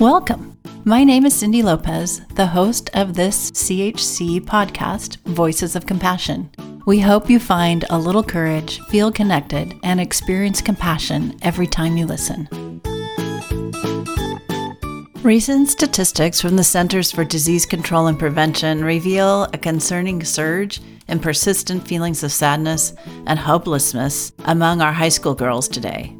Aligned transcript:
Welcome. 0.00 0.58
My 0.84 1.04
name 1.04 1.24
is 1.24 1.36
Cindy 1.36 1.62
Lopez, 1.62 2.20
the 2.34 2.48
host 2.48 2.90
of 2.94 3.14
this 3.14 3.52
CHC 3.52 4.40
podcast, 4.40 5.18
Voices 5.18 5.76
of 5.76 5.86
Compassion. 5.86 6.50
We 6.84 6.98
hope 6.98 7.30
you 7.30 7.38
find 7.38 7.84
a 7.88 7.98
little 7.98 8.24
courage, 8.24 8.80
feel 8.88 9.12
connected, 9.12 9.72
and 9.84 10.00
experience 10.00 10.60
compassion 10.60 11.38
every 11.42 11.68
time 11.68 11.96
you 11.96 12.06
listen. 12.06 12.48
Recent 15.22 15.68
statistics 15.68 16.40
from 16.40 16.56
the 16.56 16.64
Centers 16.64 17.12
for 17.12 17.24
Disease 17.24 17.64
Control 17.64 18.08
and 18.08 18.18
Prevention 18.18 18.84
reveal 18.84 19.44
a 19.44 19.58
concerning 19.58 20.24
surge 20.24 20.80
in 21.06 21.20
persistent 21.20 21.86
feelings 21.86 22.24
of 22.24 22.32
sadness 22.32 22.94
and 23.28 23.38
hopelessness 23.38 24.32
among 24.46 24.82
our 24.82 24.92
high 24.92 25.08
school 25.08 25.36
girls 25.36 25.68
today. 25.68 26.16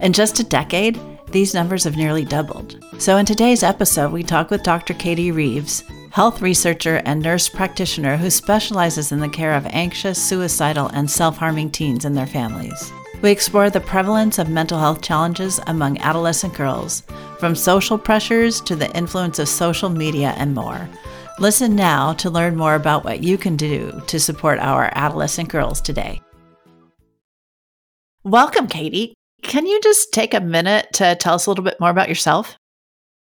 In 0.00 0.14
just 0.14 0.40
a 0.40 0.44
decade, 0.44 0.98
these 1.32 1.54
numbers 1.54 1.84
have 1.84 1.96
nearly 1.96 2.24
doubled. 2.24 2.84
So, 2.98 3.16
in 3.16 3.26
today's 3.26 3.62
episode, 3.62 4.12
we 4.12 4.22
talk 4.22 4.50
with 4.50 4.62
Dr. 4.62 4.94
Katie 4.94 5.32
Reeves, 5.32 5.84
health 6.10 6.42
researcher 6.42 7.02
and 7.04 7.22
nurse 7.22 7.48
practitioner 7.48 8.16
who 8.16 8.30
specializes 8.30 9.12
in 9.12 9.20
the 9.20 9.28
care 9.28 9.54
of 9.54 9.66
anxious, 9.66 10.22
suicidal, 10.22 10.88
and 10.88 11.10
self 11.10 11.36
harming 11.36 11.70
teens 11.70 12.04
and 12.04 12.16
their 12.16 12.26
families. 12.26 12.92
We 13.22 13.30
explore 13.30 13.68
the 13.68 13.80
prevalence 13.80 14.38
of 14.38 14.48
mental 14.48 14.78
health 14.78 15.02
challenges 15.02 15.60
among 15.66 15.98
adolescent 15.98 16.54
girls, 16.54 17.02
from 17.38 17.54
social 17.54 17.98
pressures 17.98 18.60
to 18.62 18.74
the 18.74 18.90
influence 18.96 19.38
of 19.38 19.48
social 19.48 19.90
media 19.90 20.34
and 20.38 20.54
more. 20.54 20.88
Listen 21.38 21.74
now 21.74 22.12
to 22.14 22.30
learn 22.30 22.56
more 22.56 22.74
about 22.74 23.04
what 23.04 23.22
you 23.22 23.38
can 23.38 23.56
do 23.56 24.02
to 24.06 24.18
support 24.18 24.58
our 24.58 24.90
adolescent 24.94 25.48
girls 25.48 25.80
today. 25.80 26.20
Welcome, 28.24 28.66
Katie. 28.66 29.14
Can 29.42 29.66
you 29.66 29.80
just 29.80 30.12
take 30.12 30.34
a 30.34 30.40
minute 30.40 30.88
to 30.94 31.16
tell 31.16 31.34
us 31.34 31.46
a 31.46 31.50
little 31.50 31.64
bit 31.64 31.80
more 31.80 31.90
about 31.90 32.08
yourself? 32.08 32.56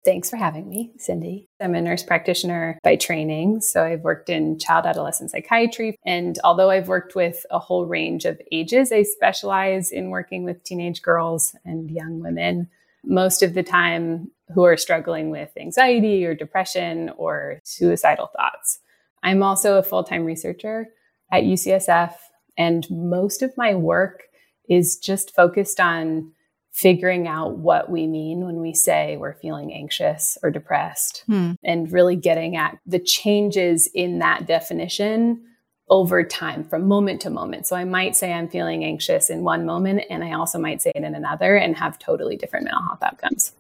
Thanks 0.06 0.30
for 0.30 0.38
having 0.38 0.70
me, 0.70 0.92
Cindy. 1.00 1.50
I'm 1.60 1.74
a 1.74 1.82
nurse 1.82 2.04
practitioner 2.04 2.78
by 2.84 2.96
training. 2.96 3.62
So 3.62 3.84
I've 3.84 4.02
worked 4.02 4.30
in 4.30 4.60
child 4.60 4.86
adolescent 4.86 5.32
psychiatry. 5.32 5.98
And 6.06 6.38
although 6.44 6.70
I've 6.70 6.88
worked 6.88 7.16
with 7.16 7.44
a 7.50 7.58
whole 7.58 7.88
range 7.88 8.24
of 8.26 8.40
ages, 8.52 8.92
I 8.92 9.02
specialize 9.02 9.92
in 9.92 10.12
working 10.12 10.44
with 10.44 10.64
teenage 10.64 11.02
girls 11.02 11.56
and 11.66 11.90
young 11.90 12.20
women, 12.20 12.70
most 13.04 13.42
of 13.42 13.56
the 13.56 13.64
time 13.64 14.30
who 14.54 14.64
are 14.64 14.78
struggling 14.78 15.32
with 15.32 15.50
anxiety 15.58 16.24
or 16.24 16.36
depression 16.36 17.10
or 17.18 17.60
suicidal 17.64 18.28
thoughts. 18.28 18.80
I'm 19.24 19.42
also 19.42 19.80
a 19.80 19.84
full 19.84 20.04
time 20.04 20.24
researcher 20.24 20.90
at 21.32 21.44
UCSF. 21.44 22.14
And 22.60 22.88
most 22.92 23.42
of 23.42 23.58
my 23.58 23.74
work 23.74 24.26
is 24.70 24.98
just 24.98 25.36
focused 25.36 25.80
on 25.80 26.32
figuring 26.72 27.26
out 27.26 27.58
what 27.58 27.90
we 27.90 28.06
mean 28.06 28.44
when 28.44 28.60
we 28.60 28.74
say 28.74 29.16
we're 29.16 29.34
feeling 29.34 29.74
anxious 29.74 30.38
or 30.44 30.52
depressed 30.52 31.24
hmm. 31.26 31.54
and 31.64 31.92
really 31.92 32.18
getting 32.18 32.58
at 32.58 32.78
the 32.86 33.00
changes 33.00 33.88
in 33.94 34.20
that 34.20 34.46
definition 34.46 35.42
over 35.90 36.24
time 36.24 36.64
from 36.66 36.88
moment 36.88 37.22
to 37.22 37.30
moment. 37.30 37.66
So 37.66 37.76
I 37.76 37.86
might 37.86 38.16
say 38.16 38.34
I'm 38.34 38.50
feeling 38.50 38.84
anxious 38.84 39.30
in 39.30 39.44
one 39.44 39.66
moment 39.66 40.04
and 40.10 40.24
I 40.24 40.34
also 40.34 40.60
might 40.60 40.82
say 40.82 40.92
it 40.94 41.04
in 41.04 41.16
another 41.16 41.56
and 41.56 41.78
have 41.78 41.98
totally 41.98 42.36
different 42.36 42.66
mental 42.66 42.84
health 42.84 43.04
outcomes. 43.04 43.54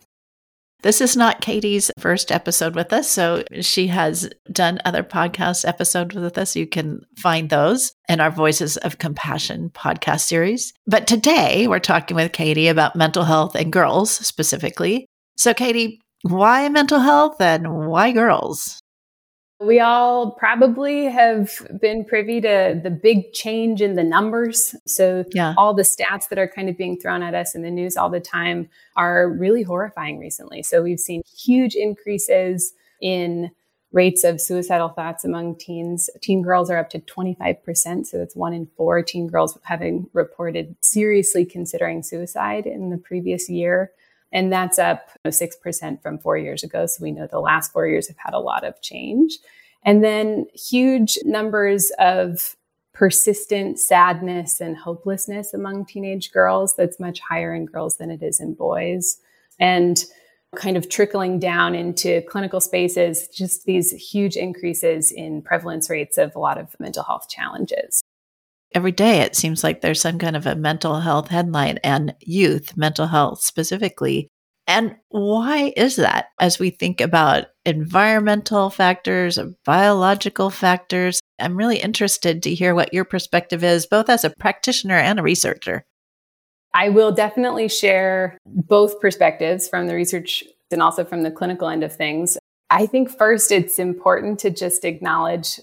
This 0.85 1.01
is 1.01 1.17
not 1.17 1.41
Katie's 1.41 1.89
first 1.97 2.31
episode 2.31 2.75
with 2.75 2.93
us. 2.93 3.09
So 3.09 3.43
she 3.61 3.87
has 3.87 4.29
done 4.51 4.77
other 4.85 5.01
podcast 5.01 5.67
episodes 5.67 6.13
with 6.13 6.37
us. 6.37 6.55
You 6.55 6.67
can 6.67 7.01
find 7.17 7.49
those 7.49 7.93
in 8.07 8.19
our 8.19 8.29
Voices 8.29 8.77
of 8.77 8.99
Compassion 8.99 9.71
podcast 9.73 10.27
series. 10.27 10.73
But 10.85 11.07
today 11.07 11.67
we're 11.67 11.79
talking 11.79 12.13
with 12.13 12.33
Katie 12.33 12.67
about 12.67 12.95
mental 12.95 13.23
health 13.23 13.55
and 13.55 13.73
girls 13.73 14.11
specifically. 14.11 15.07
So, 15.37 15.55
Katie, 15.55 16.01
why 16.21 16.69
mental 16.69 16.99
health 16.99 17.41
and 17.41 17.87
why 17.87 18.11
girls? 18.11 18.79
We 19.61 19.79
all 19.79 20.31
probably 20.31 21.05
have 21.05 21.65
been 21.79 22.03
privy 22.03 22.41
to 22.41 22.79
the 22.83 22.89
big 22.89 23.31
change 23.31 23.81
in 23.81 23.95
the 23.95 24.03
numbers. 24.03 24.75
So, 24.85 25.23
yeah. 25.31 25.53
all 25.57 25.73
the 25.73 25.83
stats 25.83 26.27
that 26.29 26.37
are 26.37 26.47
kind 26.47 26.67
of 26.67 26.77
being 26.77 26.99
thrown 26.99 27.23
at 27.23 27.33
us 27.33 27.55
in 27.55 27.61
the 27.61 27.71
news 27.71 27.95
all 27.95 28.09
the 28.09 28.19
time 28.19 28.67
are 28.97 29.29
really 29.29 29.63
horrifying 29.63 30.19
recently. 30.19 30.61
So, 30.61 30.83
we've 30.83 30.99
seen 30.99 31.21
huge 31.37 31.75
increases 31.75 32.73
in 33.01 33.49
rates 33.93 34.25
of 34.25 34.41
suicidal 34.41 34.89
thoughts 34.89 35.23
among 35.23 35.57
teens. 35.57 36.09
Teen 36.21 36.41
girls 36.41 36.69
are 36.69 36.77
up 36.77 36.89
to 36.89 36.99
25%. 36.99 38.07
So, 38.07 38.17
that's 38.17 38.35
one 38.35 38.53
in 38.53 38.67
four 38.75 39.01
teen 39.03 39.27
girls 39.27 39.57
having 39.63 40.09
reported 40.11 40.75
seriously 40.81 41.45
considering 41.45 42.03
suicide 42.03 42.65
in 42.65 42.89
the 42.89 42.97
previous 42.97 43.49
year. 43.49 43.91
And 44.31 44.51
that's 44.51 44.79
up 44.79 45.09
6% 45.25 46.01
from 46.01 46.19
four 46.19 46.37
years 46.37 46.63
ago. 46.63 46.85
So 46.85 47.03
we 47.03 47.11
know 47.11 47.27
the 47.27 47.39
last 47.39 47.71
four 47.71 47.87
years 47.87 48.07
have 48.07 48.17
had 48.17 48.33
a 48.33 48.39
lot 48.39 48.65
of 48.65 48.81
change. 48.81 49.37
And 49.83 50.03
then 50.03 50.47
huge 50.53 51.17
numbers 51.23 51.91
of 51.99 52.55
persistent 52.93 53.79
sadness 53.79 54.61
and 54.61 54.77
hopelessness 54.77 55.53
among 55.53 55.85
teenage 55.85 56.31
girls 56.31 56.75
that's 56.75 56.99
much 56.99 57.19
higher 57.19 57.53
in 57.53 57.65
girls 57.65 57.97
than 57.97 58.09
it 58.09 58.23
is 58.23 58.39
in 58.39 58.53
boys. 58.53 59.19
And 59.59 60.03
kind 60.55 60.77
of 60.77 60.89
trickling 60.89 61.37
down 61.37 61.75
into 61.75 62.21
clinical 62.29 62.61
spaces, 62.61 63.27
just 63.27 63.65
these 63.65 63.91
huge 63.91 64.37
increases 64.37 65.11
in 65.11 65.41
prevalence 65.41 65.89
rates 65.89 66.17
of 66.17 66.33
a 66.35 66.39
lot 66.39 66.57
of 66.57 66.75
mental 66.79 67.03
health 67.03 67.27
challenges 67.29 68.04
every 68.75 68.91
day 68.91 69.21
it 69.21 69.35
seems 69.35 69.63
like 69.63 69.81
there's 69.81 70.01
some 70.01 70.19
kind 70.19 70.35
of 70.35 70.45
a 70.45 70.55
mental 70.55 70.99
health 70.99 71.29
headline 71.29 71.79
and 71.83 72.13
youth 72.19 72.75
mental 72.77 73.07
health 73.07 73.41
specifically. 73.41 74.29
And 74.67 74.95
why 75.09 75.73
is 75.77 75.95
that 75.95 76.27
as 76.39 76.59
we 76.59 76.71
think 76.71 76.99
about 76.99 77.45
environmental 77.65 78.69
factors, 78.69 79.39
biological 79.63 80.49
factors? 80.49 81.19
I'm 81.39 81.55
really 81.55 81.77
interested 81.77 82.43
to 82.43 82.53
hear 82.53 82.73
what 82.73 82.93
your 82.93 83.05
perspective 83.05 83.63
is, 83.63 83.85
both 83.85 84.09
as 84.09 84.23
a 84.23 84.33
practitioner 84.39 84.97
and 84.97 85.19
a 85.19 85.23
researcher. 85.23 85.85
I 86.73 86.89
will 86.89 87.11
definitely 87.11 87.69
share 87.69 88.37
both 88.45 88.99
perspectives 88.99 89.69
from 89.69 89.87
the 89.87 89.95
research 89.95 90.43
and 90.71 90.81
also 90.81 91.05
from 91.05 91.23
the 91.23 91.31
clinical 91.31 91.69
end 91.69 91.83
of 91.83 91.95
things. 91.95 92.37
I 92.69 92.87
think 92.87 93.09
first 93.09 93.51
it's 93.51 93.77
important 93.79 94.39
to 94.39 94.49
just 94.49 94.83
acknowledge 94.83 95.59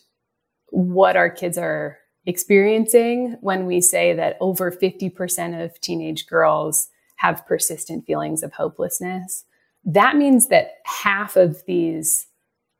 what 0.71 1.17
our 1.17 1.29
kids 1.29 1.59
are 1.59 1.99
experiencing 2.27 3.37
when 3.41 3.67
we 3.67 3.81
say 3.81 4.13
that 4.15 4.37
over 4.41 4.71
50% 4.71 5.65
of 5.65 5.81
teenage 5.81 6.27
girls 6.27 6.89
have 7.17 7.47
persistent 7.47 8.07
feelings 8.07 8.43
of 8.43 8.53
hopelessness. 8.53 9.45
That 9.85 10.17
means 10.17 10.49
that 10.49 10.75
half 10.85 11.37
of 11.37 11.63
these 11.67 12.27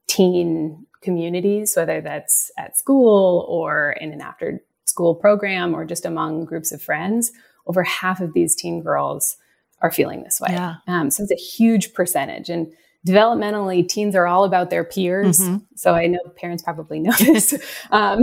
teen 0.09 0.87
communities, 1.01 1.75
whether 1.77 2.01
that's 2.01 2.51
at 2.59 2.77
school 2.77 3.47
or 3.49 3.93
in 4.01 4.13
an 4.13 4.21
after 4.21 4.63
school 4.87 5.15
program 5.15 5.75
or 5.75 5.85
just 5.85 6.05
among 6.05 6.45
groups 6.45 6.71
of 6.71 6.83
friends, 6.83 7.33
over 7.67 7.83
half 7.83 8.21
of 8.21 8.35
these 8.35 8.55
teen 8.55 8.83
girls 8.83 9.37
are 9.81 9.91
feeling 9.91 10.23
this 10.23 10.41
way. 10.41 10.49
Yeah. 10.51 10.77
Um, 10.87 11.11
so 11.11 11.25
it's 11.25 11.33
a 11.33 11.37
huge 11.37 11.93
percentage. 11.93 12.49
And 12.49 12.73
developmentally 13.07 13.89
teens 13.89 14.15
are 14.15 14.27
all 14.27 14.45
about 14.45 14.71
their 14.71 14.85
peers. 14.85 15.41
Mm-hmm. 15.41 15.57
so 15.75 15.95
i 15.95 16.07
know 16.07 16.21
parents 16.37 16.63
probably 16.63 17.01
know 17.01 17.13
this. 17.19 17.55
Um, 17.91 18.23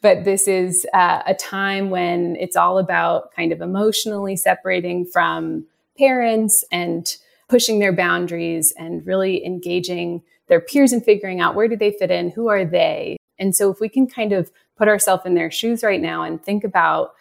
but 0.00 0.24
this 0.24 0.48
is 0.48 0.86
uh, 0.94 1.22
a 1.26 1.34
time 1.34 1.90
when 1.90 2.36
it's 2.36 2.56
all 2.56 2.78
about 2.78 3.32
kind 3.32 3.52
of 3.52 3.60
emotionally 3.60 4.36
separating 4.36 5.04
from 5.04 5.66
parents 5.98 6.64
and 6.72 7.16
pushing 7.48 7.78
their 7.78 7.92
boundaries 7.92 8.72
and 8.78 9.06
really 9.06 9.44
engaging 9.44 10.22
their 10.48 10.60
peers 10.60 10.92
and 10.92 11.04
figuring 11.04 11.40
out 11.40 11.54
where 11.54 11.68
do 11.68 11.76
they 11.76 11.92
fit 11.92 12.10
in 12.10 12.30
who 12.30 12.48
are 12.48 12.64
they? 12.64 13.16
And 13.38 13.54
so 13.54 13.70
if 13.70 13.80
we 13.80 13.88
can 13.88 14.06
kind 14.06 14.32
of 14.32 14.50
put 14.76 14.88
ourselves 14.88 15.24
in 15.26 15.34
their 15.34 15.50
shoes 15.50 15.82
right 15.82 16.00
now 16.00 16.22
and 16.22 16.42
think 16.42 16.64
about 16.64 17.14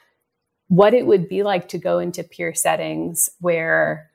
what 0.67 0.93
it 0.93 1.05
would 1.05 1.29
be 1.29 1.43
like 1.43 1.67
to 1.69 1.77
go 1.77 1.99
into 1.99 2.23
peer 2.23 2.53
settings 2.53 3.29
where 3.39 4.09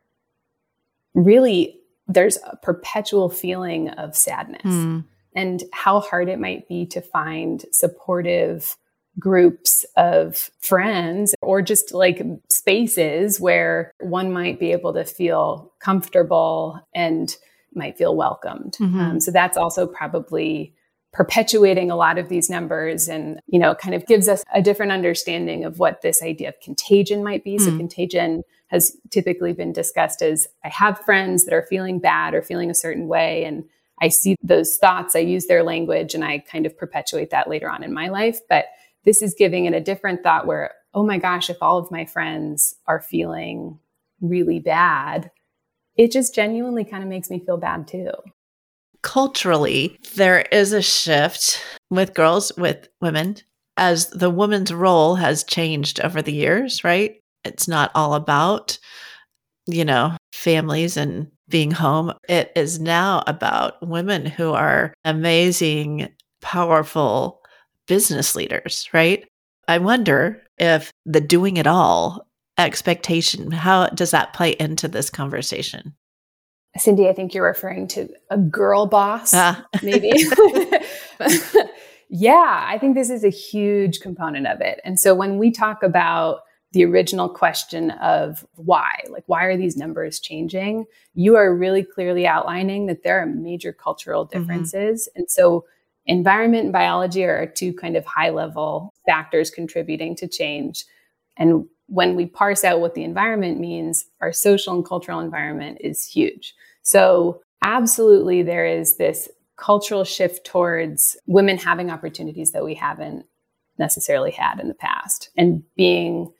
really 1.14 1.77
there's 2.08 2.38
a 2.38 2.56
perpetual 2.56 3.28
feeling 3.28 3.90
of 3.90 4.16
sadness 4.16 4.62
mm. 4.64 5.04
and 5.34 5.62
how 5.72 6.00
hard 6.00 6.28
it 6.28 6.40
might 6.40 6.66
be 6.66 6.86
to 6.86 7.00
find 7.00 7.64
supportive 7.70 8.76
groups 9.18 9.84
of 9.96 10.50
friends 10.60 11.34
or 11.42 11.60
just 11.60 11.92
like 11.92 12.22
spaces 12.50 13.40
where 13.40 13.92
one 14.00 14.32
might 14.32 14.58
be 14.58 14.72
able 14.72 14.94
to 14.94 15.04
feel 15.04 15.72
comfortable 15.80 16.80
and 16.94 17.36
might 17.74 17.98
feel 17.98 18.16
welcomed. 18.16 18.76
Mm-hmm. 18.80 19.00
Um, 19.00 19.20
so 19.20 19.30
that's 19.30 19.56
also 19.56 19.86
probably 19.86 20.74
perpetuating 21.12 21.90
a 21.90 21.96
lot 21.96 22.18
of 22.18 22.28
these 22.28 22.50
numbers 22.50 23.08
and 23.08 23.40
you 23.46 23.58
know 23.58 23.74
kind 23.74 23.94
of 23.94 24.06
gives 24.06 24.28
us 24.28 24.44
a 24.54 24.60
different 24.60 24.92
understanding 24.92 25.64
of 25.64 25.78
what 25.78 26.02
this 26.02 26.22
idea 26.22 26.48
of 26.48 26.60
contagion 26.60 27.24
might 27.24 27.42
be 27.42 27.56
mm. 27.56 27.60
so 27.60 27.74
contagion 27.76 28.42
has 28.68 28.96
typically 29.10 29.52
been 29.52 29.72
discussed 29.72 30.22
as 30.22 30.46
I 30.64 30.68
have 30.68 30.98
friends 31.00 31.44
that 31.44 31.54
are 31.54 31.66
feeling 31.68 31.98
bad 31.98 32.34
or 32.34 32.42
feeling 32.42 32.70
a 32.70 32.74
certain 32.74 33.08
way. 33.08 33.44
And 33.44 33.64
I 34.00 34.08
see 34.08 34.36
those 34.42 34.76
thoughts, 34.76 35.16
I 35.16 35.20
use 35.20 35.46
their 35.46 35.62
language, 35.62 36.14
and 36.14 36.24
I 36.24 36.38
kind 36.38 36.66
of 36.66 36.76
perpetuate 36.76 37.30
that 37.30 37.48
later 37.48 37.68
on 37.68 37.82
in 37.82 37.92
my 37.92 38.08
life. 38.08 38.40
But 38.48 38.66
this 39.04 39.22
is 39.22 39.34
giving 39.36 39.64
it 39.64 39.74
a 39.74 39.80
different 39.80 40.22
thought 40.22 40.46
where, 40.46 40.72
oh 40.94 41.04
my 41.04 41.18
gosh, 41.18 41.50
if 41.50 41.56
all 41.60 41.78
of 41.78 41.90
my 41.90 42.04
friends 42.04 42.74
are 42.86 43.00
feeling 43.00 43.78
really 44.20 44.60
bad, 44.60 45.30
it 45.96 46.12
just 46.12 46.34
genuinely 46.34 46.84
kind 46.84 47.02
of 47.02 47.08
makes 47.08 47.30
me 47.30 47.40
feel 47.40 47.56
bad 47.56 47.88
too. 47.88 48.10
Culturally, 49.02 49.98
there 50.16 50.40
is 50.52 50.72
a 50.72 50.82
shift 50.82 51.62
with 51.90 52.14
girls, 52.14 52.52
with 52.56 52.88
women, 53.00 53.36
as 53.76 54.10
the 54.10 54.30
woman's 54.30 54.72
role 54.74 55.14
has 55.14 55.44
changed 55.44 56.00
over 56.00 56.20
the 56.20 56.32
years, 56.32 56.82
right? 56.84 57.20
It's 57.44 57.68
not 57.68 57.90
all 57.94 58.14
about, 58.14 58.78
you 59.66 59.84
know, 59.84 60.16
families 60.32 60.96
and 60.96 61.30
being 61.48 61.70
home. 61.70 62.12
It 62.28 62.52
is 62.54 62.78
now 62.78 63.22
about 63.26 63.86
women 63.86 64.26
who 64.26 64.52
are 64.52 64.92
amazing, 65.04 66.08
powerful 66.40 67.40
business 67.86 68.36
leaders, 68.36 68.88
right? 68.92 69.24
I 69.66 69.78
wonder 69.78 70.42
if 70.58 70.92
the 71.06 71.20
doing 71.20 71.56
it 71.56 71.66
all 71.66 72.26
expectation, 72.58 73.50
how 73.50 73.86
does 73.88 74.10
that 74.10 74.32
play 74.32 74.56
into 74.58 74.88
this 74.88 75.10
conversation? 75.10 75.94
Cindy, 76.76 77.08
I 77.08 77.12
think 77.12 77.34
you're 77.34 77.46
referring 77.46 77.88
to 77.88 78.08
a 78.30 78.36
girl 78.36 78.86
boss, 78.86 79.32
ah. 79.34 79.64
maybe. 79.82 80.12
yeah, 82.10 82.64
I 82.68 82.78
think 82.78 82.94
this 82.94 83.10
is 83.10 83.24
a 83.24 83.30
huge 83.30 84.00
component 84.00 84.46
of 84.46 84.60
it. 84.60 84.80
And 84.84 85.00
so 85.00 85.14
when 85.14 85.38
we 85.38 85.50
talk 85.50 85.82
about 85.82 86.40
the 86.78 86.84
original 86.84 87.28
question 87.28 87.90
of 87.90 88.46
why, 88.54 89.00
like, 89.10 89.24
why 89.26 89.42
are 89.46 89.56
these 89.56 89.76
numbers 89.76 90.20
changing? 90.20 90.84
You 91.12 91.34
are 91.34 91.52
really 91.52 91.82
clearly 91.82 92.24
outlining 92.24 92.86
that 92.86 93.02
there 93.02 93.18
are 93.20 93.26
major 93.26 93.72
cultural 93.72 94.24
mm-hmm. 94.24 94.38
differences. 94.38 95.08
Mm-hmm. 95.08 95.18
And 95.18 95.28
so 95.28 95.64
environment 96.06 96.64
and 96.64 96.72
biology 96.72 97.24
are 97.24 97.46
two 97.46 97.72
kind 97.72 97.96
of 97.96 98.04
high 98.04 98.30
level 98.30 98.94
factors 99.06 99.50
contributing 99.50 100.14
to 100.18 100.28
change. 100.28 100.84
And 101.36 101.66
when 101.86 102.14
we 102.14 102.26
parse 102.26 102.62
out 102.62 102.78
what 102.78 102.94
the 102.94 103.02
environment 103.02 103.58
means, 103.58 104.04
our 104.20 104.32
social 104.32 104.72
and 104.72 104.86
cultural 104.86 105.18
environment 105.18 105.78
is 105.80 106.06
huge. 106.06 106.54
So, 106.82 107.40
absolutely, 107.60 108.44
there 108.44 108.66
is 108.66 108.98
this 108.98 109.28
cultural 109.56 110.04
shift 110.04 110.46
towards 110.46 111.16
women 111.26 111.58
having 111.58 111.90
opportunities 111.90 112.52
that 112.52 112.64
we 112.64 112.74
haven't 112.74 113.26
necessarily 113.80 114.30
had 114.30 114.60
in 114.60 114.68
the 114.68 114.74
past 114.74 115.30
and 115.36 115.64
being, 115.74 116.32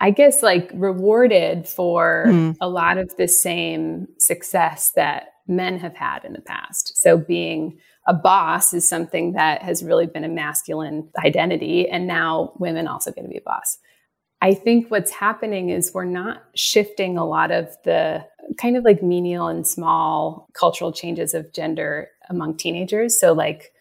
I 0.00 0.10
guess, 0.10 0.42
like 0.42 0.70
rewarded 0.74 1.68
for 1.68 2.24
mm. 2.28 2.56
a 2.60 2.68
lot 2.68 2.98
of 2.98 3.16
the 3.16 3.26
same 3.26 4.06
success 4.18 4.92
that 4.94 5.34
men 5.48 5.78
have 5.78 5.96
had 5.96 6.24
in 6.24 6.34
the 6.34 6.40
past. 6.40 6.96
So, 6.96 7.18
being 7.18 7.78
a 8.06 8.14
boss 8.14 8.72
is 8.72 8.88
something 8.88 9.32
that 9.32 9.62
has 9.62 9.82
really 9.82 10.06
been 10.06 10.24
a 10.24 10.28
masculine 10.28 11.08
identity, 11.24 11.88
and 11.88 12.06
now 12.06 12.52
women 12.58 12.86
also 12.86 13.10
get 13.10 13.22
to 13.22 13.28
be 13.28 13.38
a 13.38 13.42
boss. 13.42 13.78
I 14.40 14.54
think 14.54 14.90
what's 14.90 15.10
happening 15.10 15.70
is 15.70 15.92
we're 15.92 16.04
not 16.04 16.44
shifting 16.54 17.18
a 17.18 17.26
lot 17.26 17.50
of 17.50 17.76
the 17.84 18.24
kind 18.56 18.76
of 18.76 18.84
like 18.84 19.02
menial 19.02 19.48
and 19.48 19.66
small 19.66 20.48
cultural 20.52 20.92
changes 20.92 21.34
of 21.34 21.52
gender 21.52 22.08
among 22.30 22.56
teenagers. 22.56 23.18
So, 23.18 23.32
like, 23.32 23.72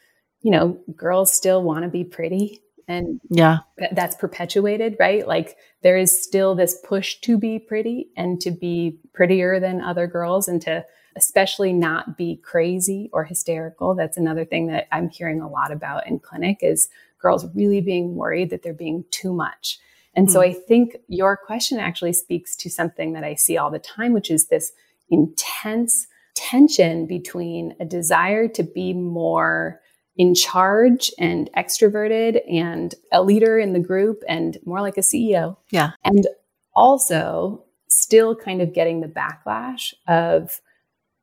you 0.41 0.51
know, 0.51 0.79
girls 0.95 1.31
still 1.31 1.61
want 1.61 1.83
to 1.83 1.89
be 1.89 2.03
pretty 2.03 2.61
and 2.87 3.19
yeah. 3.29 3.59
th- 3.77 3.91
that's 3.93 4.15
perpetuated 4.15 4.95
right? 4.99 5.27
Like 5.27 5.57
there 5.83 5.97
is 5.97 6.23
still 6.23 6.55
this 6.55 6.79
push 6.83 7.15
to 7.21 7.37
be 7.37 7.59
pretty 7.59 8.09
and 8.15 8.39
to 8.41 8.51
be 8.51 8.99
prettier 9.13 9.59
than 9.59 9.81
other 9.81 10.07
girls 10.07 10.47
and 10.47 10.61
to 10.63 10.85
especially 11.15 11.73
not 11.73 12.15
be 12.17 12.37
crazy 12.37 13.09
or 13.11 13.23
hysterical. 13.23 13.95
That's 13.95 14.17
another 14.17 14.45
thing 14.45 14.67
that 14.67 14.87
i'm 14.91 15.09
hearing 15.09 15.41
a 15.41 15.49
lot 15.49 15.71
about 15.71 16.07
in 16.07 16.19
clinic 16.19 16.59
is 16.61 16.89
girls 17.19 17.45
really 17.55 17.81
being 17.81 18.15
worried 18.15 18.51
that 18.51 18.63
they're 18.63 18.73
being 18.73 19.03
too 19.11 19.33
much. 19.33 19.79
And 20.15 20.27
mm 20.27 20.31
so 20.31 20.39
hmm. 20.41 20.49
I 20.49 20.53
think 20.53 20.97
your 21.07 21.37
question 21.37 21.79
actually 21.79 22.13
speaks 22.13 22.55
to 22.57 22.69
something 22.69 23.13
that 23.13 23.23
I 23.23 23.35
see 23.35 23.57
all 23.57 23.71
the 23.71 23.79
time, 23.79 24.13
which 24.13 24.31
is 24.31 24.47
this 24.47 24.71
intense 25.09 26.07
tension 26.35 27.07
between 27.07 27.75
a 27.79 27.85
desire 27.85 28.47
to 28.49 28.63
be 28.63 28.93
more 28.93 29.81
in 30.17 30.33
charge 30.33 31.11
and 31.19 31.49
extroverted 31.55 32.41
and 32.51 32.95
a 33.11 33.21
leader 33.21 33.59
in 33.59 33.73
the 33.73 33.79
group 33.79 34.23
and 34.27 34.57
more 34.65 34.81
like 34.81 34.97
a 34.97 35.01
CEO. 35.01 35.57
Yeah. 35.71 35.91
And 36.03 36.27
also 36.75 37.63
still 37.87 38.35
kind 38.35 38.61
of 38.61 38.73
getting 38.73 39.01
the 39.01 39.07
backlash 39.07 39.93
of 40.07 40.59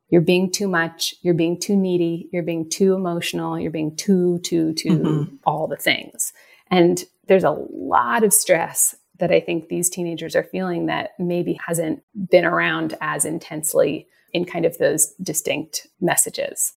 you're 0.09 0.21
being 0.21 0.51
too 0.51 0.67
much, 0.67 1.15
you're 1.21 1.33
being 1.33 1.59
too 1.59 1.75
needy, 1.75 2.29
you're 2.31 2.43
being 2.43 2.69
too 2.69 2.93
emotional, 2.93 3.59
you're 3.59 3.71
being 3.71 3.95
too, 3.95 4.39
too, 4.39 4.73
too, 4.73 4.99
mm-hmm. 4.99 5.35
all 5.45 5.67
the 5.67 5.77
things. 5.77 6.31
And 6.71 7.03
there's 7.27 7.43
a 7.43 7.51
lot 7.71 8.23
of 8.23 8.33
stress 8.33 8.95
that 9.19 9.31
I 9.31 9.39
think 9.39 9.67
these 9.67 9.89
teenagers 9.89 10.35
are 10.35 10.43
feeling 10.43 10.85
that 10.87 11.11
maybe 11.17 11.59
hasn't 11.65 12.03
been 12.29 12.45
around 12.45 12.95
as 13.01 13.25
intensely 13.25 14.07
in 14.33 14.45
kind 14.45 14.65
of 14.65 14.77
those 14.77 15.13
distinct 15.21 15.87
messages. 16.01 16.73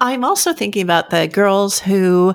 I'm 0.00 0.24
also 0.24 0.52
thinking 0.52 0.82
about 0.82 1.10
the 1.10 1.28
girls 1.28 1.78
who 1.78 2.34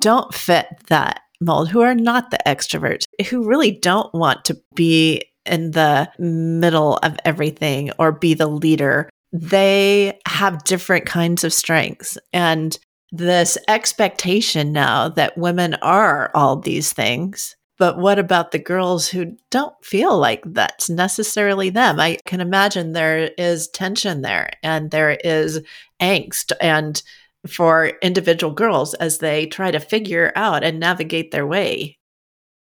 don't 0.00 0.32
fit 0.34 0.66
that 0.88 1.20
mold, 1.40 1.68
who 1.68 1.80
are 1.80 1.94
not 1.94 2.30
the 2.30 2.38
extroverts, 2.46 3.04
who 3.28 3.46
really 3.48 3.70
don't 3.70 4.12
want 4.14 4.44
to 4.46 4.60
be 4.74 5.22
in 5.46 5.72
the 5.72 6.10
middle 6.18 6.98
of 7.02 7.16
everything 7.24 7.90
or 7.98 8.12
be 8.12 8.34
the 8.34 8.46
leader. 8.46 9.10
They 9.32 10.18
have 10.26 10.64
different 10.64 11.06
kinds 11.06 11.44
of 11.44 11.52
strengths. 11.52 12.16
And 12.32 12.78
this 13.12 13.58
expectation 13.68 14.72
now 14.72 15.08
that 15.10 15.36
women 15.38 15.74
are 15.82 16.30
all 16.34 16.56
these 16.56 16.92
things. 16.92 17.54
But 17.76 17.98
what 17.98 18.18
about 18.18 18.52
the 18.52 18.58
girls 18.58 19.08
who 19.08 19.36
don't 19.50 19.74
feel 19.84 20.16
like 20.16 20.42
that's 20.46 20.88
necessarily 20.88 21.70
them? 21.70 21.98
I 21.98 22.18
can 22.24 22.40
imagine 22.40 22.92
there 22.92 23.30
is 23.36 23.68
tension 23.68 24.22
there 24.22 24.50
and 24.62 24.90
there 24.90 25.18
is 25.24 25.60
angst 26.00 26.52
and 26.60 27.02
for 27.48 27.88
individual 28.00 28.52
girls 28.52 28.94
as 28.94 29.18
they 29.18 29.46
try 29.46 29.70
to 29.70 29.80
figure 29.80 30.32
out 30.36 30.62
and 30.62 30.78
navigate 30.78 31.30
their 31.30 31.46
way. 31.46 31.98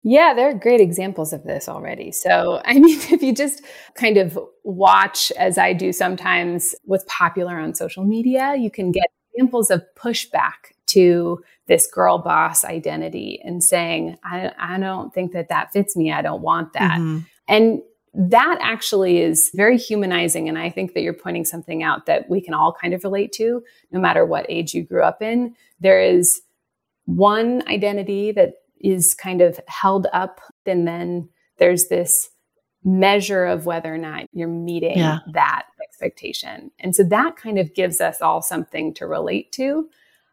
Yeah, 0.07 0.33
there 0.35 0.49
are 0.49 0.53
great 0.53 0.81
examples 0.81 1.33
of 1.33 1.43
this 1.43 1.67
already. 1.67 2.11
So, 2.11 2.61
I 2.63 2.73
mean, 2.79 2.99
if 3.11 3.21
you 3.21 3.33
just 3.33 3.63
kind 3.95 4.17
of 4.17 4.39
watch, 4.63 5.31
as 5.31 5.57
I 5.57 5.73
do 5.73 5.91
sometimes, 5.91 6.75
what's 6.83 7.05
popular 7.07 7.57
on 7.57 7.73
social 7.73 8.05
media, 8.05 8.55
you 8.55 8.71
can 8.71 8.91
get 8.91 9.05
examples 9.33 9.71
of 9.71 9.83
pushback 9.97 10.74
to 10.95 11.43
this 11.67 11.87
girl 11.87 12.17
boss 12.17 12.65
identity 12.65 13.39
and 13.43 13.63
saying, 13.63 14.17
I, 14.23 14.51
I 14.59 14.79
don't 14.79 15.13
think 15.13 15.31
that 15.33 15.49
that 15.49 15.71
fits 15.71 15.95
me. 15.95 16.11
I 16.11 16.21
don't 16.21 16.41
want 16.41 16.73
that. 16.73 16.99
Mm-hmm. 16.99 17.19
And 17.47 17.81
that 18.13 18.57
actually 18.61 19.19
is 19.19 19.51
very 19.53 19.77
humanizing. 19.77 20.47
And 20.47 20.57
I 20.57 20.69
think 20.69 20.93
that 20.93 21.01
you're 21.01 21.13
pointing 21.13 21.45
something 21.45 21.83
out 21.83 22.05
that 22.05 22.29
we 22.29 22.39
can 22.39 22.53
all 22.53 22.73
kind 22.73 22.93
of 22.93 23.03
relate 23.03 23.31
to, 23.33 23.61
no 23.91 23.99
matter 23.99 24.25
what 24.25 24.45
age 24.47 24.73
you 24.73 24.83
grew 24.83 25.03
up 25.03 25.21
in. 25.21 25.55
There 25.79 26.01
is 26.01 26.41
one 27.05 27.61
identity 27.67 28.31
that 28.31 28.53
is 28.79 29.13
kind 29.13 29.41
of 29.41 29.59
held 29.67 30.07
up, 30.13 30.39
and 30.65 30.87
then 30.87 31.29
there's 31.57 31.87
this 31.87 32.29
measure 32.83 33.45
of 33.45 33.65
whether 33.65 33.93
or 33.93 33.97
not 33.97 34.27
you're 34.31 34.47
meeting 34.47 34.97
yeah. 34.97 35.19
that 35.33 35.65
expectation. 35.83 36.71
And 36.79 36.95
so 36.95 37.03
that 37.03 37.35
kind 37.35 37.57
of 37.57 37.73
gives 37.73 37.99
us 37.99 38.21
all 38.21 38.41
something 38.41 38.93
to 38.95 39.07
relate 39.07 39.51
to. 39.53 39.89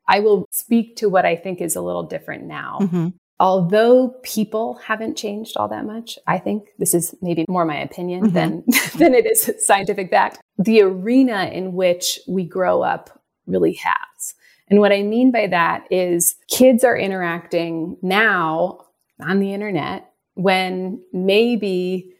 I 0.08 0.20
will 0.20 0.46
speak 0.50 0.96
to 0.96 1.08
what 1.08 1.24
I 1.24 1.36
think 1.36 1.60
is 1.60 1.76
a 1.76 1.80
little 1.80 2.02
different 2.02 2.44
now. 2.44 2.78
Mm-hmm. 2.80 3.08
Although 3.40 4.14
people 4.22 4.74
haven't 4.84 5.16
changed 5.16 5.56
all 5.56 5.68
that 5.68 5.84
much, 5.84 6.18
I 6.26 6.38
think 6.38 6.68
this 6.78 6.94
is 6.94 7.14
maybe 7.20 7.44
more 7.48 7.64
my 7.64 7.80
opinion 7.80 8.26
mm-hmm. 8.26 8.34
than, 8.34 8.64
than 8.98 9.14
it 9.14 9.26
is 9.26 9.50
scientific 9.58 10.10
fact. 10.10 10.40
The 10.58 10.82
arena 10.82 11.46
in 11.46 11.72
which 11.72 12.20
we 12.28 12.44
grow 12.44 12.82
up 12.82 13.20
really 13.46 13.74
has. 13.74 14.34
And 14.68 14.80
what 14.80 14.92
I 14.92 15.02
mean 15.02 15.32
by 15.32 15.48
that 15.48 15.86
is 15.90 16.36
kids 16.48 16.84
are 16.84 16.96
interacting 16.96 17.96
now 18.00 18.86
on 19.20 19.40
the 19.40 19.52
internet 19.52 20.12
when 20.34 21.02
maybe 21.12 22.14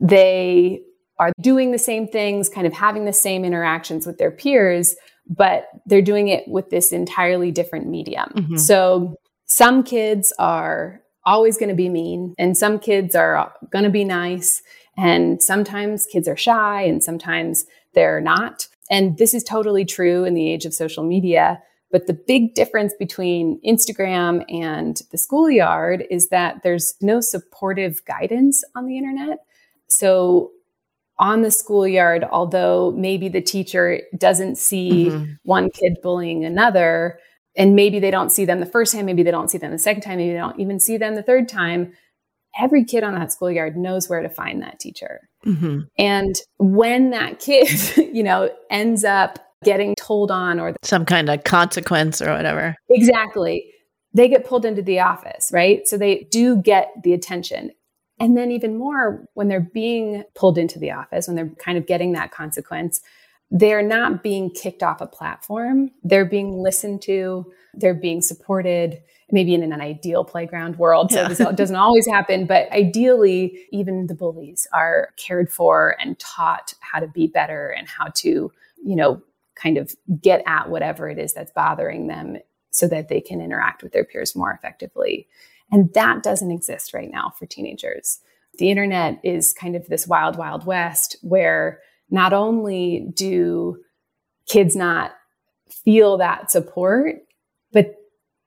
they 0.00 0.82
are 1.18 1.32
doing 1.40 1.70
the 1.70 1.78
same 1.78 2.08
things, 2.08 2.48
kind 2.48 2.66
of 2.66 2.72
having 2.72 3.04
the 3.04 3.12
same 3.12 3.44
interactions 3.44 4.06
with 4.06 4.18
their 4.18 4.30
peers, 4.30 4.96
but 5.28 5.68
they're 5.86 6.02
doing 6.02 6.28
it 6.28 6.46
with 6.48 6.70
this 6.70 6.92
entirely 6.92 7.50
different 7.50 7.86
medium. 7.86 8.30
Mm-hmm. 8.34 8.56
So 8.56 9.16
some 9.46 9.82
kids 9.82 10.32
are 10.38 11.00
always 11.24 11.56
going 11.56 11.68
to 11.68 11.74
be 11.74 11.88
mean, 11.88 12.34
and 12.38 12.56
some 12.56 12.78
kids 12.78 13.14
are 13.14 13.52
going 13.70 13.84
to 13.84 13.90
be 13.90 14.04
nice, 14.04 14.62
and 14.96 15.42
sometimes 15.42 16.06
kids 16.06 16.26
are 16.28 16.36
shy, 16.36 16.82
and 16.82 17.02
sometimes 17.02 17.64
they're 17.94 18.20
not. 18.20 18.66
And 18.90 19.16
this 19.18 19.32
is 19.32 19.44
totally 19.44 19.84
true 19.84 20.24
in 20.24 20.34
the 20.34 20.50
age 20.50 20.66
of 20.66 20.74
social 20.74 21.04
media. 21.04 21.62
But 21.90 22.06
the 22.06 22.14
big 22.14 22.54
difference 22.54 22.94
between 22.98 23.60
Instagram 23.66 24.44
and 24.48 25.00
the 25.10 25.18
schoolyard 25.18 26.04
is 26.10 26.28
that 26.30 26.62
there's 26.62 26.94
no 27.02 27.20
supportive 27.20 28.04
guidance 28.06 28.64
on 28.74 28.86
the 28.86 28.96
internet. 28.96 29.38
So 29.88 30.50
on 31.22 31.42
the 31.42 31.52
schoolyard, 31.52 32.24
although 32.30 32.92
maybe 32.96 33.28
the 33.28 33.40
teacher 33.40 34.00
doesn't 34.18 34.58
see 34.58 35.06
mm-hmm. 35.06 35.32
one 35.44 35.70
kid 35.70 35.96
bullying 36.02 36.44
another, 36.44 37.20
and 37.56 37.76
maybe 37.76 38.00
they 38.00 38.10
don't 38.10 38.30
see 38.30 38.44
them 38.44 38.58
the 38.58 38.66
first 38.66 38.92
time, 38.92 39.06
maybe 39.06 39.22
they 39.22 39.30
don't 39.30 39.48
see 39.48 39.56
them 39.56 39.70
the 39.70 39.78
second 39.78 40.02
time, 40.02 40.18
maybe 40.18 40.32
they 40.32 40.38
don't 40.38 40.58
even 40.58 40.80
see 40.80 40.96
them 40.96 41.14
the 41.14 41.22
third 41.22 41.48
time, 41.48 41.92
every 42.60 42.84
kid 42.84 43.04
on 43.04 43.14
that 43.14 43.30
schoolyard 43.32 43.76
knows 43.76 44.08
where 44.08 44.20
to 44.20 44.28
find 44.28 44.62
that 44.62 44.80
teacher. 44.80 45.28
Mm-hmm. 45.46 45.82
And 45.96 46.34
when 46.58 47.10
that 47.10 47.38
kid, 47.38 47.68
you 48.12 48.24
know, 48.24 48.50
ends 48.68 49.04
up 49.04 49.38
getting 49.62 49.94
told 49.94 50.32
on 50.32 50.58
or 50.58 50.74
some 50.82 51.06
kind 51.06 51.30
of 51.30 51.44
consequence 51.44 52.20
or 52.20 52.34
whatever. 52.34 52.74
Exactly. 52.90 53.72
They 54.12 54.28
get 54.28 54.44
pulled 54.44 54.64
into 54.64 54.82
the 54.82 54.98
office, 54.98 55.50
right? 55.52 55.86
So 55.86 55.96
they 55.96 56.26
do 56.32 56.56
get 56.56 56.90
the 57.04 57.12
attention. 57.12 57.70
And 58.22 58.36
then 58.36 58.52
even 58.52 58.78
more 58.78 59.26
when 59.34 59.48
they're 59.48 59.58
being 59.58 60.22
pulled 60.36 60.56
into 60.56 60.78
the 60.78 60.92
office, 60.92 61.26
when 61.26 61.34
they're 61.34 61.50
kind 61.58 61.76
of 61.76 61.88
getting 61.88 62.12
that 62.12 62.30
consequence, 62.30 63.00
they're 63.50 63.82
not 63.82 64.22
being 64.22 64.48
kicked 64.48 64.84
off 64.84 65.00
a 65.00 65.08
platform. 65.08 65.90
They're 66.04 66.24
being 66.24 66.62
listened 66.62 67.02
to, 67.02 67.52
they're 67.74 67.94
being 67.94 68.22
supported, 68.22 69.02
maybe 69.32 69.54
in 69.54 69.64
an 69.64 69.80
ideal 69.80 70.24
playground 70.24 70.78
world. 70.78 71.10
So 71.10 71.22
yeah. 71.22 71.28
this 71.28 71.38
doesn't 71.38 71.74
always 71.74 72.06
happen, 72.06 72.46
but 72.46 72.70
ideally, 72.70 73.66
even 73.72 74.06
the 74.06 74.14
bullies 74.14 74.68
are 74.72 75.08
cared 75.16 75.50
for 75.50 75.96
and 75.98 76.16
taught 76.20 76.74
how 76.78 77.00
to 77.00 77.08
be 77.08 77.26
better 77.26 77.70
and 77.70 77.88
how 77.88 78.06
to, 78.14 78.52
you 78.84 78.96
know, 78.96 79.20
kind 79.56 79.78
of 79.78 79.96
get 80.20 80.44
at 80.46 80.70
whatever 80.70 81.08
it 81.08 81.18
is 81.18 81.32
that's 81.32 81.50
bothering 81.50 82.06
them 82.06 82.36
so 82.70 82.86
that 82.86 83.08
they 83.08 83.20
can 83.20 83.40
interact 83.40 83.82
with 83.82 83.92
their 83.92 84.04
peers 84.04 84.36
more 84.36 84.52
effectively. 84.52 85.26
And 85.72 85.92
that 85.94 86.22
doesn't 86.22 86.50
exist 86.50 86.94
right 86.94 87.10
now 87.10 87.32
for 87.38 87.46
teenagers. 87.46 88.20
The 88.58 88.70
internet 88.70 89.18
is 89.24 89.52
kind 89.52 89.74
of 89.74 89.86
this 89.88 90.06
wild, 90.06 90.36
wild 90.36 90.66
west 90.66 91.16
where 91.22 91.80
not 92.10 92.34
only 92.34 93.10
do 93.14 93.78
kids 94.46 94.76
not 94.76 95.12
feel 95.70 96.18
that 96.18 96.50
support, 96.50 97.16
but 97.72 97.94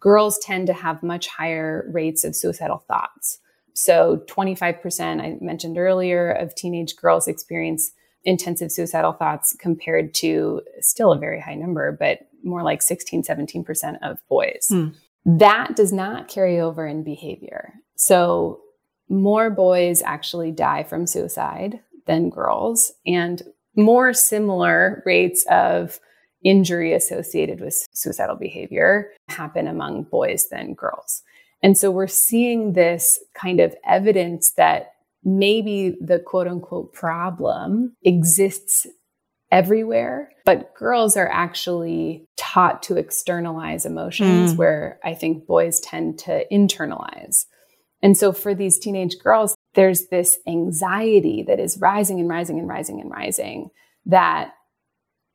girls 0.00 0.38
tend 0.38 0.66
to 0.68 0.72
have 0.72 1.02
much 1.02 1.26
higher 1.26 1.88
rates 1.92 2.24
of 2.24 2.36
suicidal 2.36 2.84
thoughts. 2.86 3.38
So, 3.74 4.22
25%, 4.28 5.20
I 5.20 5.36
mentioned 5.40 5.78
earlier, 5.78 6.30
of 6.30 6.54
teenage 6.54 6.96
girls 6.96 7.28
experience 7.28 7.90
intensive 8.24 8.72
suicidal 8.72 9.12
thoughts 9.12 9.54
compared 9.58 10.12
to 10.12 10.60
still 10.80 11.12
a 11.12 11.18
very 11.18 11.40
high 11.40 11.54
number, 11.54 11.92
but 11.92 12.28
more 12.42 12.62
like 12.62 12.82
16, 12.82 13.22
17% 13.22 13.98
of 14.02 14.18
boys. 14.28 14.66
Hmm. 14.68 14.88
That 15.24 15.76
does 15.76 15.92
not 15.92 16.28
carry 16.28 16.60
over 16.60 16.86
in 16.86 17.02
behavior. 17.02 17.74
So 17.96 18.60
more 19.08 19.50
boys 19.50 20.02
actually 20.02 20.52
die 20.52 20.82
from 20.82 21.06
suicide 21.06 21.80
than 22.06 22.30
girls, 22.30 22.92
and 23.04 23.42
more 23.76 24.12
similar 24.12 25.02
rates 25.06 25.44
of 25.50 26.00
injury 26.44 26.92
associated 26.92 27.60
with 27.60 27.86
suicidal 27.92 28.36
behavior 28.36 29.10
happen 29.28 29.66
among 29.66 30.04
boys 30.04 30.48
than 30.50 30.74
girls. 30.74 31.22
And 31.62 31.76
so 31.76 31.90
we're 31.90 32.06
seeing 32.06 32.74
this 32.74 33.18
kind 33.34 33.60
of 33.60 33.74
evidence 33.84 34.52
that 34.52 34.92
maybe 35.24 35.96
the 36.00 36.20
quote 36.20 36.46
unquote 36.46 36.92
problem 36.92 37.96
exists 38.02 38.86
everywhere, 39.50 40.30
but 40.44 40.74
girls 40.74 41.16
are 41.16 41.28
actually 41.28 42.26
taught 42.36 42.82
to 42.84 42.96
externalize 42.96 43.86
emotions 43.86 44.54
mm. 44.54 44.56
where 44.56 44.98
I 45.04 45.14
think 45.14 45.46
boys 45.46 45.80
tend 45.80 46.18
to 46.20 46.44
internalize. 46.52 47.46
And 48.02 48.16
so 48.16 48.32
for 48.32 48.54
these 48.54 48.78
teenage 48.78 49.18
girls, 49.18 49.56
there's 49.76 50.06
this 50.06 50.38
anxiety 50.46 51.44
that 51.46 51.60
is 51.60 51.78
rising 51.78 52.18
and 52.18 52.28
rising 52.28 52.58
and 52.58 52.66
rising 52.66 53.00
and 53.00 53.10
rising 53.10 53.70
that 54.06 54.54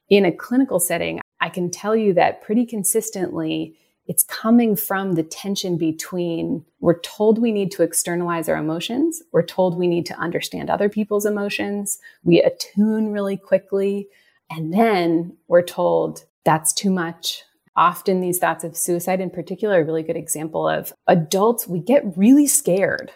in 0.09 0.25
a 0.25 0.31
clinical 0.31 0.79
setting, 0.79 1.21
I 1.39 1.49
can 1.49 1.69
tell 1.69 1.95
you 1.95 2.13
that 2.15 2.41
pretty 2.41 2.65
consistently 2.65 3.77
it's 4.07 4.23
coming 4.23 4.75
from 4.75 5.13
the 5.13 5.23
tension 5.23 5.77
between 5.77 6.65
we're 6.79 6.99
told 6.99 7.37
we 7.39 7.51
need 7.51 7.71
to 7.71 7.83
externalize 7.83 8.49
our 8.49 8.57
emotions, 8.57 9.21
we're 9.31 9.45
told 9.45 9.77
we 9.77 9.87
need 9.87 10.07
to 10.07 10.19
understand 10.19 10.69
other 10.69 10.89
people's 10.89 11.25
emotions, 11.25 11.99
we 12.23 12.41
attune 12.41 13.11
really 13.11 13.37
quickly, 13.37 14.07
and 14.49 14.73
then 14.73 15.37
we're 15.47 15.61
told 15.61 16.25
that's 16.43 16.73
too 16.73 16.89
much. 16.89 17.43
Often, 17.75 18.19
these 18.19 18.39
thoughts 18.39 18.65
of 18.65 18.75
suicide 18.75 19.21
in 19.21 19.29
particular 19.29 19.77
are 19.77 19.81
a 19.81 19.85
really 19.85 20.03
good 20.03 20.17
example 20.17 20.67
of 20.67 20.91
adults, 21.07 21.67
we 21.67 21.79
get 21.79 22.17
really 22.17 22.47
scared 22.47 23.13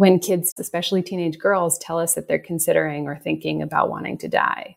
when 0.00 0.18
kids, 0.18 0.54
especially 0.58 1.02
teenage 1.02 1.38
girls, 1.38 1.78
tell 1.78 1.98
us 1.98 2.14
that 2.14 2.26
they're 2.26 2.38
considering 2.38 3.06
or 3.06 3.18
thinking 3.18 3.60
about 3.60 3.90
wanting 3.90 4.16
to 4.16 4.28
die 4.28 4.76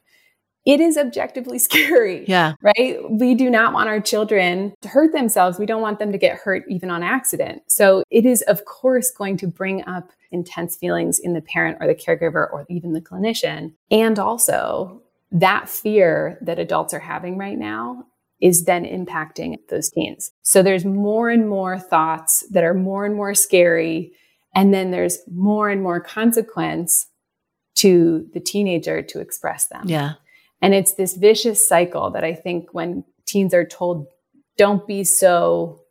it 0.65 0.79
is 0.79 0.97
objectively 0.97 1.59
scary. 1.69 2.25
Yeah. 2.27 2.53
Right. 2.61 2.97
We 3.09 3.35
do 3.35 3.49
not 3.49 3.73
want 3.73 3.89
our 3.89 3.99
children 3.99 4.73
to 4.81 4.87
hurt 4.87 5.11
themselves. 5.11 5.59
We 5.59 5.65
don't 5.65 5.81
want 5.81 5.99
them 5.99 6.11
to 6.11 6.17
get 6.17 6.37
hurt 6.37 6.63
even 6.69 6.89
on 6.89 7.03
accident. 7.03 7.63
So 7.67 8.03
it 8.09 8.25
is, 8.25 8.41
of 8.43 8.65
course, 8.65 9.11
going 9.11 9.37
to 9.37 9.47
bring 9.47 9.85
up 9.87 10.11
intense 10.31 10.75
feelings 10.75 11.19
in 11.19 11.33
the 11.33 11.41
parent 11.41 11.77
or 11.79 11.87
the 11.87 11.95
caregiver 11.95 12.49
or 12.51 12.65
even 12.69 12.93
the 12.93 13.01
clinician. 13.01 13.73
And 13.91 14.17
also, 14.17 15.01
that 15.31 15.67
fear 15.67 16.37
that 16.41 16.59
adults 16.59 16.93
are 16.93 16.99
having 16.99 17.37
right 17.37 17.57
now 17.57 18.05
is 18.39 18.65
then 18.65 18.85
impacting 18.85 19.57
those 19.69 19.89
teens. 19.89 20.31
So 20.43 20.61
there's 20.61 20.85
more 20.85 21.29
and 21.29 21.47
more 21.47 21.79
thoughts 21.79 22.43
that 22.51 22.63
are 22.63 22.73
more 22.73 23.05
and 23.05 23.15
more 23.15 23.33
scary. 23.33 24.11
And 24.55 24.73
then 24.73 24.91
there's 24.91 25.19
more 25.31 25.69
and 25.69 25.81
more 25.81 25.99
consequence 25.99 27.07
to 27.75 28.27
the 28.33 28.39
teenager 28.39 29.01
to 29.01 29.19
express 29.19 29.67
them. 29.67 29.83
Yeah. 29.85 30.13
And 30.61 30.73
it's 30.73 30.93
this 30.93 31.15
vicious 31.15 31.67
cycle 31.67 32.11
that 32.11 32.23
I 32.23 32.33
think 32.33 32.69
when 32.71 33.03
teens 33.25 33.53
are 33.53 33.65
told, 33.65 34.07
don't 34.57 34.85
be 34.87 35.03
so 35.03 35.81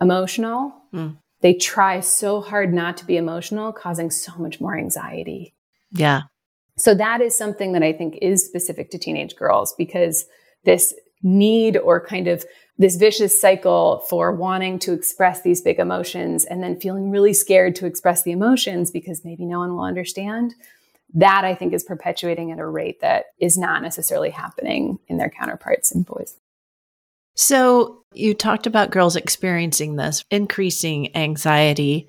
emotional, 0.00 0.72
mm. 0.94 1.16
they 1.40 1.54
try 1.54 2.00
so 2.00 2.40
hard 2.40 2.72
not 2.72 2.96
to 2.98 3.04
be 3.04 3.16
emotional, 3.16 3.72
causing 3.72 4.10
so 4.10 4.32
much 4.38 4.60
more 4.60 4.78
anxiety. 4.78 5.54
Yeah. 5.92 6.22
So 6.78 6.94
that 6.94 7.20
is 7.20 7.36
something 7.36 7.72
that 7.72 7.82
I 7.82 7.92
think 7.92 8.16
is 8.22 8.46
specific 8.46 8.90
to 8.92 8.98
teenage 8.98 9.36
girls 9.36 9.74
because 9.76 10.24
this 10.64 10.94
need 11.22 11.76
or 11.76 12.04
kind 12.04 12.28
of 12.28 12.44
this 12.78 12.96
vicious 12.96 13.38
cycle 13.38 14.04
for 14.08 14.32
wanting 14.32 14.78
to 14.78 14.92
express 14.92 15.42
these 15.42 15.60
big 15.60 15.78
emotions 15.78 16.44
and 16.46 16.62
then 16.62 16.80
feeling 16.80 17.10
really 17.10 17.34
scared 17.34 17.74
to 17.76 17.86
express 17.86 18.22
the 18.22 18.30
emotions 18.30 18.90
because 18.90 19.24
maybe 19.24 19.44
no 19.44 19.58
one 19.58 19.74
will 19.74 19.84
understand 19.84 20.54
that 21.14 21.44
I 21.44 21.54
think 21.54 21.72
is 21.72 21.84
perpetuating 21.84 22.52
at 22.52 22.58
a 22.58 22.66
rate 22.66 23.00
that 23.00 23.26
is 23.38 23.58
not 23.58 23.82
necessarily 23.82 24.30
happening 24.30 24.98
in 25.08 25.18
their 25.18 25.30
counterparts 25.30 25.92
in 25.94 26.02
boys. 26.02 26.36
So, 27.36 28.04
you 28.12 28.34
talked 28.34 28.66
about 28.66 28.90
girls 28.90 29.16
experiencing 29.16 29.96
this 29.96 30.24
increasing 30.30 31.14
anxiety 31.16 32.08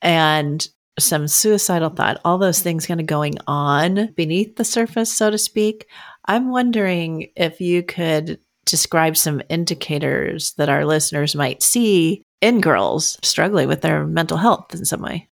and 0.00 0.66
some 0.98 1.28
suicidal 1.28 1.90
thought, 1.90 2.20
all 2.24 2.38
those 2.38 2.60
things 2.60 2.86
kind 2.86 3.00
of 3.00 3.06
going 3.06 3.34
on 3.46 4.12
beneath 4.16 4.56
the 4.56 4.64
surface, 4.64 5.12
so 5.12 5.30
to 5.30 5.38
speak. 5.38 5.86
I'm 6.24 6.50
wondering 6.50 7.28
if 7.36 7.60
you 7.60 7.82
could 7.82 8.38
describe 8.64 9.16
some 9.16 9.42
indicators 9.48 10.52
that 10.54 10.68
our 10.68 10.84
listeners 10.84 11.34
might 11.36 11.62
see 11.62 12.22
in 12.40 12.60
girls 12.60 13.18
struggling 13.22 13.68
with 13.68 13.80
their 13.80 14.06
mental 14.06 14.36
health 14.36 14.74
in 14.74 14.84
some 14.84 15.02
way? 15.02 15.28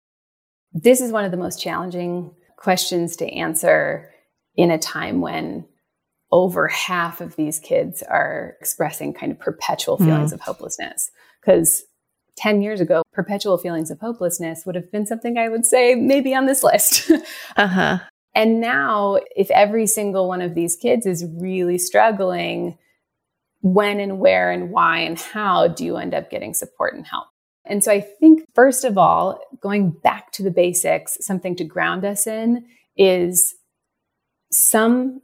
This 0.72 1.00
is 1.00 1.12
one 1.12 1.24
of 1.24 1.30
the 1.30 1.36
most 1.36 1.60
challenging 1.60 2.30
questions 2.56 3.16
to 3.16 3.28
answer 3.28 4.10
in 4.56 4.70
a 4.70 4.78
time 4.78 5.20
when 5.20 5.66
over 6.32 6.66
half 6.68 7.20
of 7.20 7.36
these 7.36 7.60
kids 7.60 8.02
are 8.02 8.56
expressing 8.60 9.12
kind 9.12 9.30
of 9.30 9.38
perpetual 9.38 9.96
feelings 9.96 10.30
mm. 10.30 10.34
of 10.34 10.40
hopelessness. 10.40 11.10
Because 11.40 11.84
10 12.36 12.62
years 12.62 12.80
ago, 12.80 13.02
perpetual 13.12 13.58
feelings 13.58 13.90
of 13.90 14.00
hopelessness 14.00 14.64
would 14.66 14.74
have 14.74 14.90
been 14.90 15.06
something 15.06 15.38
I 15.38 15.48
would 15.48 15.64
say 15.64 15.94
maybe 15.94 16.34
on 16.34 16.46
this 16.46 16.62
list. 16.62 17.10
uh-huh. 17.56 17.98
And 18.34 18.60
now, 18.60 19.20
if 19.36 19.50
every 19.52 19.86
single 19.86 20.26
one 20.26 20.42
of 20.42 20.54
these 20.54 20.74
kids 20.74 21.06
is 21.06 21.24
really 21.38 21.78
struggling, 21.78 22.76
when 23.64 23.98
and 23.98 24.18
where 24.18 24.50
and 24.50 24.70
why 24.70 24.98
and 24.98 25.18
how 25.18 25.68
do 25.68 25.84
you 25.84 25.96
end 25.96 26.14
up 26.14 26.30
getting 26.30 26.52
support 26.52 26.94
and 26.94 27.06
help? 27.06 27.28
And 27.64 27.82
so 27.82 27.90
I 27.90 28.00
think, 28.00 28.44
first 28.54 28.84
of 28.84 28.98
all, 28.98 29.40
going 29.60 29.90
back 29.90 30.32
to 30.32 30.42
the 30.42 30.50
basics, 30.50 31.16
something 31.20 31.56
to 31.56 31.64
ground 31.64 32.04
us 32.04 32.26
in 32.26 32.66
is 32.96 33.54
some 34.52 35.22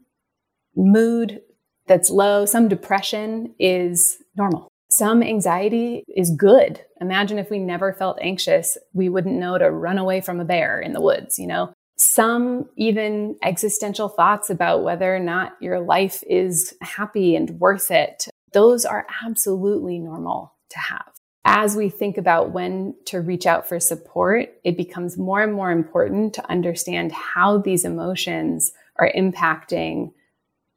mood 0.75 1.43
that's 1.87 2.09
low, 2.09 2.47
some 2.47 2.69
depression 2.69 3.55
is 3.59 4.17
normal. 4.37 4.70
Some 4.93 5.23
anxiety 5.23 6.03
is 6.09 6.33
good. 6.33 6.85
Imagine 7.01 7.39
if 7.39 7.49
we 7.49 7.61
never 7.61 7.93
felt 7.93 8.19
anxious, 8.21 8.77
we 8.93 9.09
wouldn't 9.09 9.39
know 9.39 9.57
to 9.57 9.71
run 9.71 9.99
away 9.99 10.21
from 10.21 10.41
a 10.41 10.45
bear 10.45 10.81
in 10.81 10.93
the 10.93 11.01
woods, 11.01 11.39
you 11.39 11.47
know? 11.47 11.73
Some 11.97 12.69
even 12.77 13.37
existential 13.43 14.09
thoughts 14.09 14.51
about 14.51 14.83
whether 14.83 15.15
or 15.15 15.21
not 15.21 15.53
your 15.61 15.79
life 15.79 16.25
is 16.29 16.75
happy 16.81 17.37
and 17.37 17.61
worth 17.61 17.93
it. 17.93 18.27
Those 18.53 18.85
are 18.85 19.07
absolutely 19.25 19.99
normal 19.99 20.55
to 20.71 20.79
have. 20.81 21.13
As 21.45 21.77
we 21.77 21.89
think 21.89 22.19
about 22.19 22.51
when 22.51 22.95
to 23.07 23.21
reach 23.21 23.47
out 23.47 23.69
for 23.69 23.79
support, 23.79 24.49
it 24.65 24.77
becomes 24.77 25.17
more 25.17 25.41
and 25.41 25.53
more 25.55 25.71
important 25.71 26.35
to 26.35 26.51
understand 26.51 27.13
how 27.13 27.59
these 27.59 27.85
emotions 27.85 28.73
are 28.97 29.13
impacting 29.17 30.13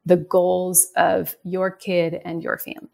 the 0.05 0.17
goals 0.17 0.89
of 0.95 1.35
your 1.43 1.71
kid 1.71 2.21
and 2.23 2.43
your 2.43 2.59
family. 2.59 2.89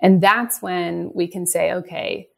And 0.00 0.20
that's 0.20 0.60
when 0.60 1.10
we 1.14 1.28
can 1.28 1.46
say, 1.46 1.72
okay, 1.72 2.28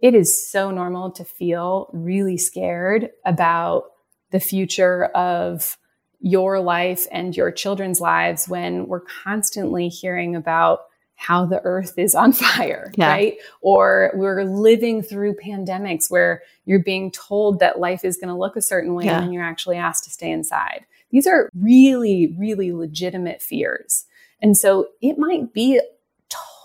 it 0.00 0.14
is 0.14 0.50
so 0.50 0.70
normal 0.70 1.10
to 1.12 1.24
feel 1.24 1.90
really 1.92 2.36
scared 2.36 3.10
about 3.24 3.84
the 4.30 4.40
future 4.40 5.06
of 5.06 5.78
your 6.20 6.60
life 6.60 7.06
and 7.10 7.36
your 7.36 7.50
children's 7.50 8.00
lives 8.00 8.48
when 8.48 8.86
we're 8.86 9.00
constantly 9.00 9.88
hearing 9.88 10.34
about 10.34 10.80
how 11.14 11.46
the 11.46 11.60
earth 11.64 11.98
is 11.98 12.14
on 12.14 12.32
fire, 12.32 12.92
yeah. 12.96 13.08
right? 13.08 13.38
Or 13.60 14.12
we're 14.14 14.44
living 14.44 15.02
through 15.02 15.36
pandemics 15.36 16.10
where 16.10 16.42
you're 16.64 16.82
being 16.82 17.10
told 17.10 17.60
that 17.60 17.78
life 17.78 18.04
is 18.04 18.16
going 18.16 18.28
to 18.28 18.38
look 18.38 18.56
a 18.56 18.62
certain 18.62 18.94
way 18.94 19.06
yeah. 19.06 19.22
and 19.22 19.32
you're 19.32 19.42
actually 19.42 19.76
asked 19.76 20.04
to 20.04 20.10
stay 20.10 20.30
inside. 20.30 20.84
These 21.10 21.26
are 21.26 21.48
really, 21.54 22.34
really 22.38 22.72
legitimate 22.72 23.40
fears. 23.40 24.04
And 24.42 24.56
so 24.56 24.88
it 25.00 25.18
might 25.18 25.52
be 25.54 25.80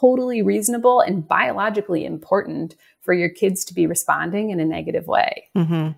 totally 0.01 0.41
reasonable 0.41 1.00
and 1.00 1.27
biologically 1.27 2.05
important 2.05 2.75
for 3.01 3.13
your 3.13 3.29
kids 3.29 3.63
to 3.65 3.74
be 3.74 3.88
responding 3.88 4.50
in 4.50 4.60
a 4.60 4.65
negative 4.65 5.08
way. 5.08 5.48
Mm-hmm. 5.55 5.91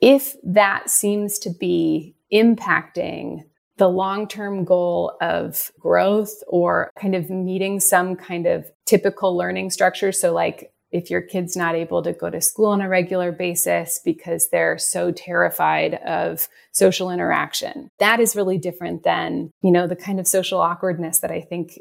If 0.00 0.36
that 0.44 0.88
seems 0.88 1.38
to 1.40 1.50
be 1.50 2.14
impacting 2.32 3.44
the 3.78 3.88
long 3.88 4.28
term 4.28 4.64
goal 4.64 5.16
of 5.20 5.70
growth 5.78 6.42
or 6.46 6.90
kind 7.00 7.14
of 7.14 7.30
meeting 7.30 7.80
some 7.80 8.16
kind 8.16 8.46
of 8.46 8.70
typical 8.84 9.36
learning 9.36 9.70
structure. 9.70 10.12
So, 10.12 10.32
like 10.32 10.72
if 10.90 11.10
your 11.10 11.20
kid's 11.20 11.56
not 11.56 11.74
able 11.74 12.02
to 12.02 12.12
go 12.12 12.30
to 12.30 12.40
school 12.40 12.66
on 12.66 12.80
a 12.80 12.88
regular 12.88 13.30
basis 13.30 14.00
because 14.04 14.48
they're 14.48 14.78
so 14.78 15.12
terrified 15.12 15.94
of 15.94 16.48
social 16.72 17.10
interaction, 17.10 17.90
that 17.98 18.20
is 18.20 18.34
really 18.34 18.58
different 18.58 19.04
than, 19.04 19.50
you 19.62 19.70
know, 19.70 19.86
the 19.86 19.96
kind 19.96 20.18
of 20.18 20.26
social 20.26 20.60
awkwardness 20.60 21.20
that 21.20 21.30
I 21.30 21.40
think 21.40 21.78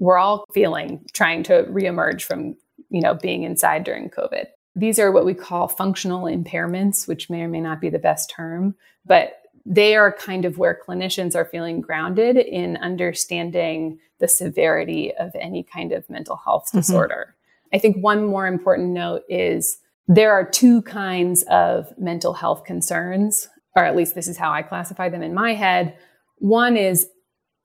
we're 0.00 0.18
all 0.18 0.44
feeling 0.52 1.04
trying 1.12 1.44
to 1.44 1.62
reemerge 1.64 2.22
from, 2.22 2.56
you 2.88 3.00
know, 3.00 3.14
being 3.14 3.44
inside 3.44 3.84
during 3.84 4.10
COVID. 4.10 4.46
These 4.74 4.98
are 4.98 5.12
what 5.12 5.26
we 5.26 5.34
call 5.34 5.68
functional 5.68 6.24
impairments, 6.24 7.06
which 7.06 7.30
may 7.30 7.42
or 7.42 7.48
may 7.48 7.60
not 7.60 7.80
be 7.80 7.90
the 7.90 7.98
best 7.98 8.30
term, 8.30 8.74
but 9.04 9.42
they 9.66 9.94
are 9.94 10.10
kind 10.10 10.44
of 10.44 10.58
where 10.58 10.80
clinicians 10.86 11.36
are 11.36 11.44
feeling 11.44 11.80
grounded 11.80 12.36
in 12.36 12.78
understanding 12.78 13.98
the 14.18 14.28
severity 14.28 15.12
of 15.14 15.32
any 15.38 15.62
kind 15.62 15.92
of 15.92 16.08
mental 16.08 16.36
health 16.36 16.68
mm-hmm. 16.68 16.78
disorder. 16.78 17.36
I 17.72 17.78
think 17.78 18.02
one 18.02 18.24
more 18.26 18.46
important 18.46 18.90
note 18.90 19.22
is 19.28 19.78
there 20.08 20.32
are 20.32 20.48
two 20.48 20.82
kinds 20.82 21.44
of 21.50 21.92
mental 21.98 22.32
health 22.32 22.64
concerns, 22.64 23.48
or 23.76 23.84
at 23.84 23.94
least 23.94 24.14
this 24.14 24.28
is 24.28 24.38
how 24.38 24.50
I 24.50 24.62
classify 24.62 25.08
them 25.08 25.22
in 25.22 25.34
my 25.34 25.54
head. 25.54 25.96
One 26.38 26.76
is 26.76 27.06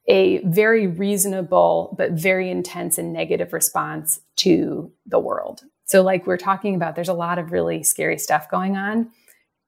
a 0.08 0.40
very 0.46 0.88
reasonable 0.88 1.96
but 1.98 2.12
very 2.12 2.50
intense 2.50 2.98
and 2.98 3.12
negative 3.12 3.54
response 3.54 4.22
to 4.38 4.92
the 5.06 5.20
world. 5.20 5.62
So, 5.86 6.02
like 6.02 6.26
we're 6.28 6.38
talking 6.38 6.76
about, 6.76 6.96
there's 6.96 7.10
a 7.10 7.14
lot 7.14 7.40
of 7.40 7.52
really 7.52 7.84
scary 7.84 8.18
stuff 8.18 8.50
going 8.50 8.76
on 8.76 9.12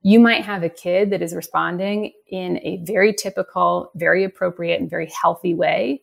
you 0.08 0.22
might 0.22 0.44
have 0.44 0.64
a 0.64 0.70
kid 0.70 1.10
that 1.10 1.22
is 1.22 1.36
responding 1.36 2.14
in 2.28 2.60
a 2.64 2.78
very 2.86 3.14
typical, 3.14 3.92
very 3.96 4.24
appropriate, 4.24 4.80
and 4.80 4.90
very 4.90 5.12
healthy 5.22 5.54
way, 5.54 6.02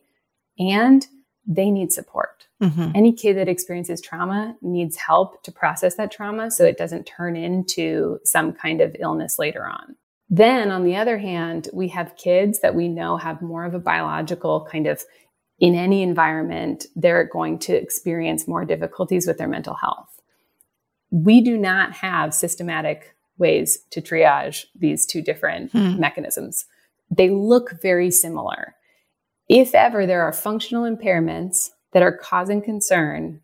and 0.59 1.07
they 1.47 1.71
need 1.71 1.91
support. 1.91 2.45
Mm-hmm. 2.61 2.91
Any 2.93 3.13
kid 3.13 3.35
that 3.37 3.47
experiences 3.47 4.01
trauma 4.01 4.55
needs 4.61 4.95
help 4.95 5.41
to 5.43 5.51
process 5.51 5.95
that 5.95 6.11
trauma 6.11 6.51
so 6.51 6.65
it 6.65 6.77
doesn't 6.77 7.05
turn 7.05 7.35
into 7.35 8.19
some 8.23 8.53
kind 8.53 8.79
of 8.79 8.95
illness 8.99 9.39
later 9.39 9.65
on. 9.65 9.95
Then, 10.29 10.71
on 10.71 10.83
the 10.83 10.95
other 10.95 11.19
hand, 11.19 11.69
we 11.71 11.89
have 11.89 12.17
kids 12.17 12.61
that 12.61 12.75
we 12.75 12.87
know 12.87 13.17
have 13.17 13.41
more 13.41 13.63
of 13.63 13.73
a 13.73 13.79
biological 13.79 14.67
kind 14.71 14.87
of 14.87 15.03
in 15.59 15.75
any 15.75 16.01
environment, 16.01 16.85
they're 16.95 17.23
going 17.23 17.59
to 17.59 17.73
experience 17.73 18.47
more 18.47 18.65
difficulties 18.65 19.25
with 19.25 19.37
their 19.37 19.47
mental 19.47 19.75
health. 19.75 20.21
We 21.11 21.41
do 21.41 21.57
not 21.57 21.93
have 21.93 22.33
systematic 22.33 23.15
ways 23.37 23.79
to 23.91 24.01
triage 24.01 24.65
these 24.75 25.05
two 25.05 25.21
different 25.21 25.71
hmm. 25.71 25.99
mechanisms. 25.99 26.65
They 27.09 27.29
look 27.29 27.81
very 27.81 28.11
similar. 28.11 28.75
If 29.47 29.75
ever 29.75 30.05
there 30.05 30.23
are 30.23 30.33
functional 30.33 30.83
impairments 30.83 31.69
that 31.93 32.03
are 32.03 32.17
causing 32.17 32.61
concern, 32.61 33.41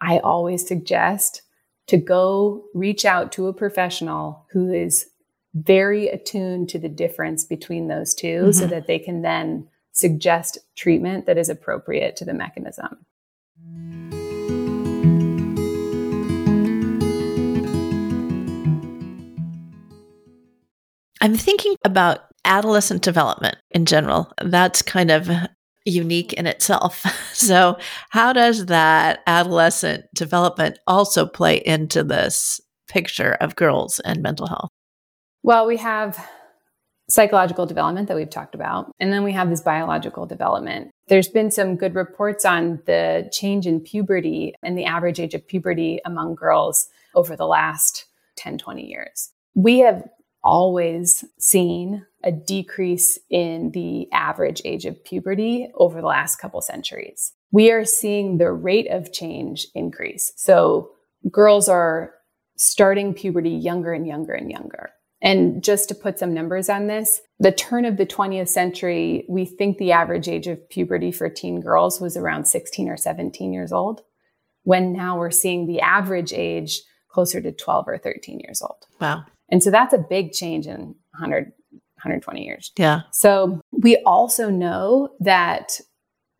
I 0.00 0.18
always 0.18 0.66
suggest 0.66 1.42
to 1.88 1.96
go 1.96 2.64
reach 2.74 3.04
out 3.04 3.32
to 3.32 3.46
a 3.46 3.52
professional 3.52 4.46
who 4.52 4.72
is 4.72 5.06
very 5.54 6.08
attuned 6.08 6.68
to 6.68 6.78
the 6.78 6.88
difference 6.88 7.44
between 7.44 7.88
those 7.88 8.14
2 8.14 8.26
mm-hmm. 8.26 8.52
so 8.52 8.66
that 8.66 8.86
they 8.86 8.98
can 8.98 9.22
then 9.22 9.66
suggest 9.92 10.58
treatment 10.76 11.26
that 11.26 11.36
is 11.36 11.48
appropriate 11.48 12.16
to 12.16 12.24
the 12.24 12.34
mechanism. 12.34 13.04
I'm 21.22 21.36
thinking 21.36 21.76
about 21.84 22.20
adolescent 22.44 23.02
development 23.02 23.58
in 23.70 23.84
general. 23.84 24.32
That's 24.42 24.80
kind 24.80 25.10
of 25.10 25.28
unique 25.84 26.32
in 26.34 26.46
itself. 26.46 27.04
So, 27.32 27.78
how 28.10 28.34
does 28.34 28.66
that 28.66 29.20
adolescent 29.26 30.04
development 30.14 30.78
also 30.86 31.24
play 31.24 31.56
into 31.56 32.04
this 32.04 32.60
picture 32.86 33.32
of 33.40 33.56
girls 33.56 33.98
and 34.00 34.22
mental 34.22 34.46
health? 34.46 34.68
Well, 35.42 35.66
we 35.66 35.78
have 35.78 36.22
psychological 37.08 37.66
development 37.66 38.08
that 38.08 38.16
we've 38.16 38.30
talked 38.30 38.54
about, 38.54 38.92
and 39.00 39.12
then 39.12 39.24
we 39.24 39.32
have 39.32 39.50
this 39.50 39.62
biological 39.62 40.26
development. 40.26 40.90
There's 41.08 41.28
been 41.28 41.50
some 41.50 41.76
good 41.76 41.94
reports 41.94 42.44
on 42.44 42.80
the 42.86 43.28
change 43.32 43.66
in 43.66 43.80
puberty 43.80 44.54
and 44.62 44.76
the 44.76 44.84
average 44.84 45.18
age 45.18 45.34
of 45.34 45.46
puberty 45.46 46.00
among 46.04 46.34
girls 46.34 46.88
over 47.14 47.36
the 47.36 47.46
last 47.46 48.06
10, 48.36 48.58
20 48.58 48.86
years. 48.86 49.32
We 49.54 49.80
have 49.80 50.04
always 50.44 51.24
seen 51.38 52.06
a 52.22 52.32
decrease 52.32 53.18
in 53.28 53.72
the 53.72 54.10
average 54.12 54.62
age 54.64 54.84
of 54.84 55.02
puberty 55.04 55.70
over 55.74 56.00
the 56.00 56.06
last 56.06 56.36
couple 56.36 56.60
centuries. 56.60 57.32
We 57.50 57.70
are 57.72 57.84
seeing 57.84 58.38
the 58.38 58.52
rate 58.52 58.88
of 58.88 59.12
change 59.12 59.66
increase. 59.74 60.32
So 60.36 60.90
girls 61.30 61.68
are 61.68 62.14
starting 62.56 63.14
puberty 63.14 63.50
younger 63.50 63.92
and 63.92 64.06
younger 64.06 64.34
and 64.34 64.50
younger. 64.50 64.90
And 65.22 65.62
just 65.62 65.88
to 65.88 65.94
put 65.94 66.18
some 66.18 66.32
numbers 66.32 66.68
on 66.68 66.86
this, 66.86 67.20
the 67.38 67.52
turn 67.52 67.84
of 67.84 67.98
the 67.98 68.06
20th 68.06 68.48
century, 68.48 69.26
we 69.28 69.44
think 69.44 69.76
the 69.76 69.92
average 69.92 70.28
age 70.28 70.46
of 70.46 70.68
puberty 70.70 71.12
for 71.12 71.28
teen 71.28 71.60
girls 71.60 72.00
was 72.00 72.16
around 72.16 72.46
16 72.46 72.88
or 72.88 72.96
17 72.96 73.52
years 73.52 73.72
old, 73.72 74.02
when 74.62 74.92
now 74.92 75.18
we're 75.18 75.30
seeing 75.30 75.66
the 75.66 75.80
average 75.80 76.32
age 76.32 76.80
closer 77.08 77.40
to 77.40 77.52
12 77.52 77.88
or 77.88 77.98
13 77.98 78.40
years 78.40 78.62
old. 78.62 78.86
Wow. 79.00 79.24
And 79.50 79.62
so 79.62 79.70
that's 79.70 79.92
a 79.92 79.98
big 79.98 80.32
change 80.32 80.66
in 80.66 80.94
100, 81.10 81.52
120 81.70 82.44
years. 82.44 82.72
Yeah. 82.78 83.02
So 83.12 83.60
we 83.72 83.96
also 84.06 84.48
know 84.48 85.10
that 85.20 85.80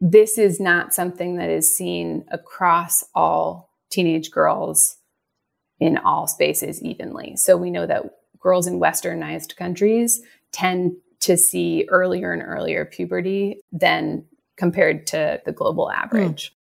this 0.00 0.38
is 0.38 0.58
not 0.58 0.94
something 0.94 1.36
that 1.36 1.50
is 1.50 1.76
seen 1.76 2.24
across 2.30 3.04
all 3.14 3.70
teenage 3.90 4.30
girls 4.30 4.96
in 5.78 5.98
all 5.98 6.26
spaces 6.26 6.82
evenly. 6.82 7.36
So 7.36 7.56
we 7.56 7.70
know 7.70 7.86
that 7.86 8.04
girls 8.40 8.66
in 8.66 8.80
westernized 8.80 9.56
countries 9.56 10.22
tend 10.52 10.96
to 11.20 11.36
see 11.36 11.86
earlier 11.90 12.32
and 12.32 12.42
earlier 12.42 12.84
puberty 12.84 13.60
than 13.72 14.24
compared 14.56 15.06
to 15.08 15.40
the 15.44 15.52
global 15.52 15.90
average. 15.90 16.50
Mm. 16.50 16.54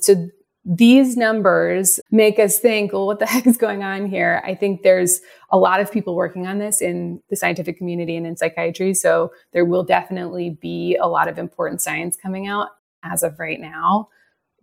So 0.00 0.28
these 0.64 1.16
numbers 1.16 2.00
make 2.10 2.40
us 2.40 2.58
think, 2.58 2.92
well, 2.92 3.06
what 3.06 3.20
the 3.20 3.26
heck 3.34 3.46
is 3.46 3.56
going 3.56 3.82
on 3.82 4.06
here? 4.06 4.42
I 4.44 4.54
think 4.54 4.82
there's 4.82 5.20
a 5.50 5.58
lot 5.58 5.80
of 5.80 5.92
people 5.92 6.16
working 6.16 6.46
on 6.46 6.58
this 6.58 6.82
in 6.82 7.22
the 7.30 7.36
scientific 7.36 7.78
community 7.78 8.16
and 8.16 8.26
in 8.26 8.36
psychiatry. 8.36 8.94
So 8.94 9.32
there 9.52 9.64
will 9.64 9.84
definitely 9.84 10.50
be 10.50 10.96
a 11.00 11.08
lot 11.08 11.28
of 11.28 11.38
important 11.38 11.80
science 11.80 12.16
coming 12.20 12.48
out. 12.48 12.70
As 13.04 13.22
of 13.22 13.38
right 13.38 13.60
now, 13.60 14.08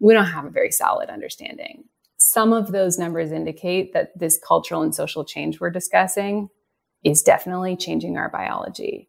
we 0.01 0.13
don't 0.13 0.25
have 0.25 0.43
a 0.43 0.49
very 0.49 0.71
solid 0.71 1.09
understanding. 1.09 1.85
Some 2.33 2.51
of 2.51 2.71
those 2.71 2.97
numbers 2.97 3.31
indicate 3.31 3.93
that 3.93 4.17
this 4.17 4.39
cultural 4.39 4.81
and 4.81 4.95
social 4.95 5.23
change 5.23 5.59
we're 5.59 5.69
discussing 5.69 6.49
is 7.03 7.21
definitely 7.21 7.75
changing 7.75 8.17
our 8.17 8.27
biology. 8.27 9.07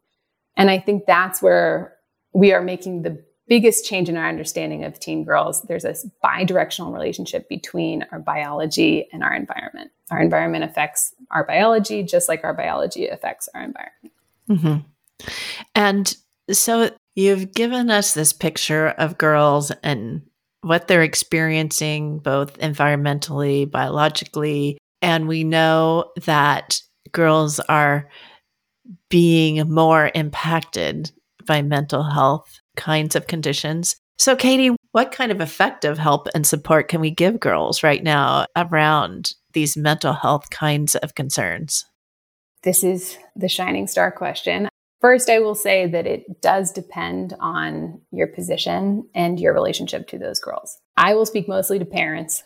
And 0.55 0.69
I 0.69 0.77
think 0.77 1.07
that's 1.07 1.41
where 1.41 1.95
we 2.33 2.53
are 2.53 2.61
making 2.61 3.01
the 3.01 3.25
biggest 3.47 3.83
change 3.83 4.09
in 4.09 4.15
our 4.15 4.29
understanding 4.29 4.83
of 4.83 4.99
teen 4.99 5.23
girls, 5.23 5.63
there's 5.63 5.85
a 5.85 5.95
bi-directional 6.21 6.91
relationship 6.91 7.49
between 7.49 8.05
our 8.11 8.19
biology 8.19 9.07
and 9.11 9.23
our 9.23 9.33
environment. 9.33 9.89
Our 10.11 10.21
environment 10.21 10.63
affects 10.63 11.11
our 11.31 11.43
biology 11.43 12.03
just 12.03 12.29
like 12.29 12.43
our 12.43 12.53
biology 12.53 13.07
affects 13.07 13.49
our 13.55 13.63
environment. 13.63 14.13
Mm-hmm. 14.49 15.27
And 15.73 16.15
so 16.51 16.91
you've 17.15 17.53
given 17.53 17.89
us 17.89 18.13
this 18.13 18.33
picture 18.33 18.89
of 18.89 19.17
girls 19.17 19.71
and 19.81 20.21
what 20.65 20.87
they're 20.87 21.03
experiencing 21.03 22.17
both 22.17 22.57
environmentally, 22.57 23.69
biologically, 23.69 24.79
and 24.99 25.27
we 25.27 25.43
know 25.43 26.11
that 26.25 26.81
girls 27.11 27.59
are 27.59 28.09
being 29.07 29.71
more 29.71 30.09
impacted 30.15 31.11
by 31.45 31.61
mental 31.61 32.01
health 32.01 32.59
kinds 32.75 33.15
of 33.15 33.27
conditions. 33.27 33.95
So, 34.17 34.35
Katie, 34.35 34.75
what 34.91 35.11
kind 35.11 35.31
of 35.31 35.39
effective 35.39 35.99
help 35.99 36.27
and 36.33 36.47
support 36.47 36.87
can 36.87 36.99
we 36.99 37.11
give 37.11 37.39
girls 37.39 37.83
right 37.83 38.03
now 38.03 38.47
around 38.55 39.33
these 39.53 39.77
mental 39.77 40.13
health 40.13 40.49
kinds 40.49 40.95
of 40.95 41.13
concerns? 41.13 41.85
This 42.63 42.83
is 42.83 43.19
the 43.35 43.49
shining 43.49 43.85
star 43.85 44.11
question. 44.11 44.67
First, 45.05 45.29
I 45.29 45.37
will 45.37 45.53
say 45.53 45.85
that 45.85 46.07
it 46.07 46.41
does 46.41 46.71
depend 46.71 47.35
on 47.39 48.01
your 48.09 48.25
position 48.25 49.07
and 49.13 49.39
your 49.39 49.53
relationship 49.53 50.07
to 50.07 50.17
those 50.17 50.39
girls. 50.39 50.79
I 50.97 51.13
will 51.13 51.27
speak 51.27 51.47
mostly 51.47 51.77
to 51.77 51.85
parents. 51.85 52.41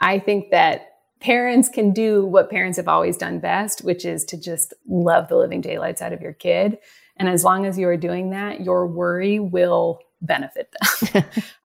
I 0.00 0.18
think 0.18 0.50
that 0.50 0.86
parents 1.20 1.68
can 1.68 1.92
do 1.92 2.24
what 2.24 2.48
parents 2.48 2.78
have 2.78 2.88
always 2.88 3.18
done 3.18 3.40
best, 3.40 3.84
which 3.84 4.06
is 4.06 4.24
to 4.24 4.40
just 4.40 4.72
love 4.88 5.28
the 5.28 5.36
living 5.36 5.60
daylights 5.60 6.00
out 6.00 6.14
of 6.14 6.22
your 6.22 6.32
kid 6.32 6.78
and 7.18 7.28
as 7.28 7.44
long 7.44 7.66
as 7.66 7.78
you 7.78 7.86
are 7.88 7.96
doing 7.98 8.30
that, 8.30 8.62
your 8.62 8.86
worry 8.86 9.38
will 9.38 10.00
benefit 10.22 10.72
them. 11.12 11.24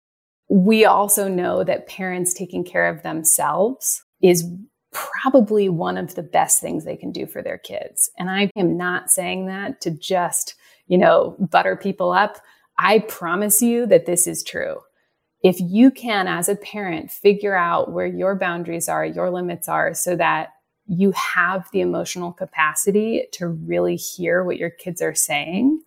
we 0.48 0.84
also 0.84 1.28
know 1.28 1.62
that 1.62 1.86
parents 1.86 2.34
taking 2.34 2.64
care 2.64 2.88
of 2.88 3.04
themselves 3.04 4.02
is 4.20 4.44
probably 4.92 5.68
one 5.68 5.96
of 5.96 6.14
the 6.14 6.22
best 6.22 6.60
things 6.60 6.84
they 6.84 6.96
can 6.96 7.12
do 7.12 7.26
for 7.26 7.42
their 7.42 7.58
kids. 7.58 8.10
And 8.18 8.30
I 8.30 8.50
am 8.56 8.76
not 8.76 9.10
saying 9.10 9.46
that 9.46 9.80
to 9.82 9.90
just, 9.90 10.54
you 10.86 10.98
know, 10.98 11.36
butter 11.38 11.76
people 11.76 12.12
up. 12.12 12.38
I 12.78 13.00
promise 13.00 13.62
you 13.62 13.86
that 13.86 14.06
this 14.06 14.26
is 14.26 14.44
true. 14.44 14.80
If 15.42 15.56
you 15.58 15.90
can, 15.90 16.28
as 16.28 16.48
a 16.48 16.56
parent, 16.56 17.10
figure 17.10 17.54
out 17.54 17.90
where 17.90 18.06
your 18.06 18.36
boundaries 18.36 18.88
are, 18.88 19.04
your 19.04 19.30
limits 19.30 19.68
are, 19.68 19.92
so 19.94 20.14
that 20.16 20.50
you 20.86 21.12
have 21.12 21.68
the 21.72 21.80
emotional 21.80 22.32
capacity 22.32 23.26
to 23.32 23.48
really 23.48 23.96
hear 23.96 24.44
what 24.44 24.58
your 24.58 24.70
kids 24.70 25.00
are 25.00 25.14
saying, 25.14 25.82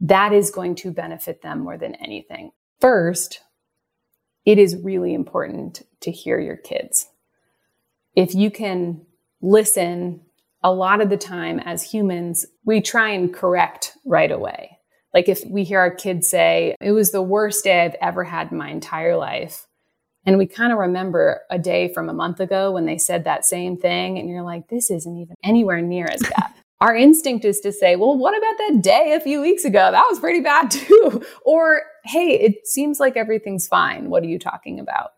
that 0.00 0.32
is 0.32 0.50
going 0.50 0.74
to 0.76 0.90
benefit 0.90 1.42
them 1.42 1.60
more 1.60 1.78
than 1.78 1.94
anything. 1.96 2.50
First, 2.80 3.40
it 4.44 4.58
is 4.58 4.76
really 4.76 5.14
important 5.14 5.82
to 6.00 6.10
hear 6.10 6.38
your 6.38 6.56
kids. 6.56 7.08
If 8.18 8.34
you 8.34 8.50
can 8.50 9.00
listen, 9.40 10.22
a 10.64 10.72
lot 10.72 11.00
of 11.00 11.08
the 11.08 11.16
time 11.16 11.60
as 11.60 11.84
humans, 11.84 12.44
we 12.64 12.80
try 12.80 13.10
and 13.10 13.32
correct 13.32 13.96
right 14.04 14.32
away. 14.32 14.76
Like 15.14 15.28
if 15.28 15.44
we 15.46 15.62
hear 15.62 15.78
our 15.78 15.94
kids 15.94 16.26
say, 16.26 16.74
it 16.80 16.90
was 16.90 17.12
the 17.12 17.22
worst 17.22 17.62
day 17.62 17.84
I've 17.84 17.94
ever 18.02 18.24
had 18.24 18.50
in 18.50 18.58
my 18.58 18.70
entire 18.70 19.16
life, 19.16 19.68
and 20.26 20.36
we 20.36 20.48
kind 20.48 20.72
of 20.72 20.80
remember 20.80 21.42
a 21.48 21.60
day 21.60 21.92
from 21.94 22.08
a 22.08 22.12
month 22.12 22.40
ago 22.40 22.72
when 22.72 22.86
they 22.86 22.98
said 22.98 23.22
that 23.22 23.44
same 23.44 23.76
thing. 23.76 24.18
And 24.18 24.28
you're 24.28 24.42
like, 24.42 24.66
this 24.66 24.90
isn't 24.90 25.16
even 25.16 25.36
anywhere 25.44 25.80
near 25.80 26.06
as 26.06 26.20
bad. 26.20 26.52
Our 26.80 26.96
instinct 26.96 27.44
is 27.44 27.60
to 27.60 27.70
say, 27.70 27.94
well, 27.94 28.18
what 28.18 28.36
about 28.36 28.58
that 28.58 28.82
day 28.82 29.12
a 29.12 29.20
few 29.20 29.40
weeks 29.40 29.64
ago? 29.64 29.92
That 29.92 30.06
was 30.10 30.18
pretty 30.18 30.40
bad 30.40 30.72
too. 30.72 31.24
or, 31.44 31.82
hey, 32.04 32.32
it 32.32 32.66
seems 32.66 32.98
like 32.98 33.16
everything's 33.16 33.68
fine. 33.68 34.10
What 34.10 34.24
are 34.24 34.28
you 34.28 34.40
talking 34.40 34.80
about? 34.80 35.12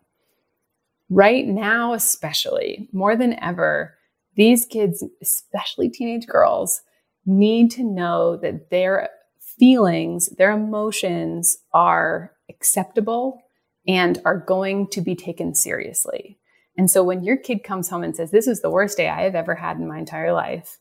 Right 1.10 1.44
now, 1.46 1.92
especially 1.92 2.88
more 2.92 3.16
than 3.16 3.38
ever, 3.42 3.96
these 4.36 4.64
kids, 4.64 5.04
especially 5.20 5.90
teenage 5.90 6.26
girls, 6.26 6.82
need 7.26 7.72
to 7.72 7.84
know 7.84 8.36
that 8.36 8.70
their 8.70 9.10
feelings, 9.58 10.28
their 10.38 10.52
emotions 10.52 11.58
are 11.74 12.32
acceptable 12.48 13.42
and 13.86 14.22
are 14.24 14.38
going 14.38 14.86
to 14.88 15.00
be 15.00 15.16
taken 15.16 15.54
seriously. 15.54 16.38
And 16.76 16.88
so 16.90 17.02
when 17.02 17.24
your 17.24 17.36
kid 17.36 17.64
comes 17.64 17.90
home 17.90 18.04
and 18.04 18.14
says, 18.14 18.30
This 18.30 18.46
is 18.46 18.62
the 18.62 18.70
worst 18.70 18.96
day 18.96 19.08
I 19.08 19.22
have 19.22 19.34
ever 19.34 19.56
had 19.56 19.78
in 19.78 19.88
my 19.88 19.98
entire 19.98 20.32
life, 20.32 20.78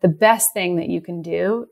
the 0.00 0.08
best 0.08 0.54
thing 0.54 0.76
that 0.76 0.88
you 0.88 1.02
can 1.02 1.20
do 1.20 1.66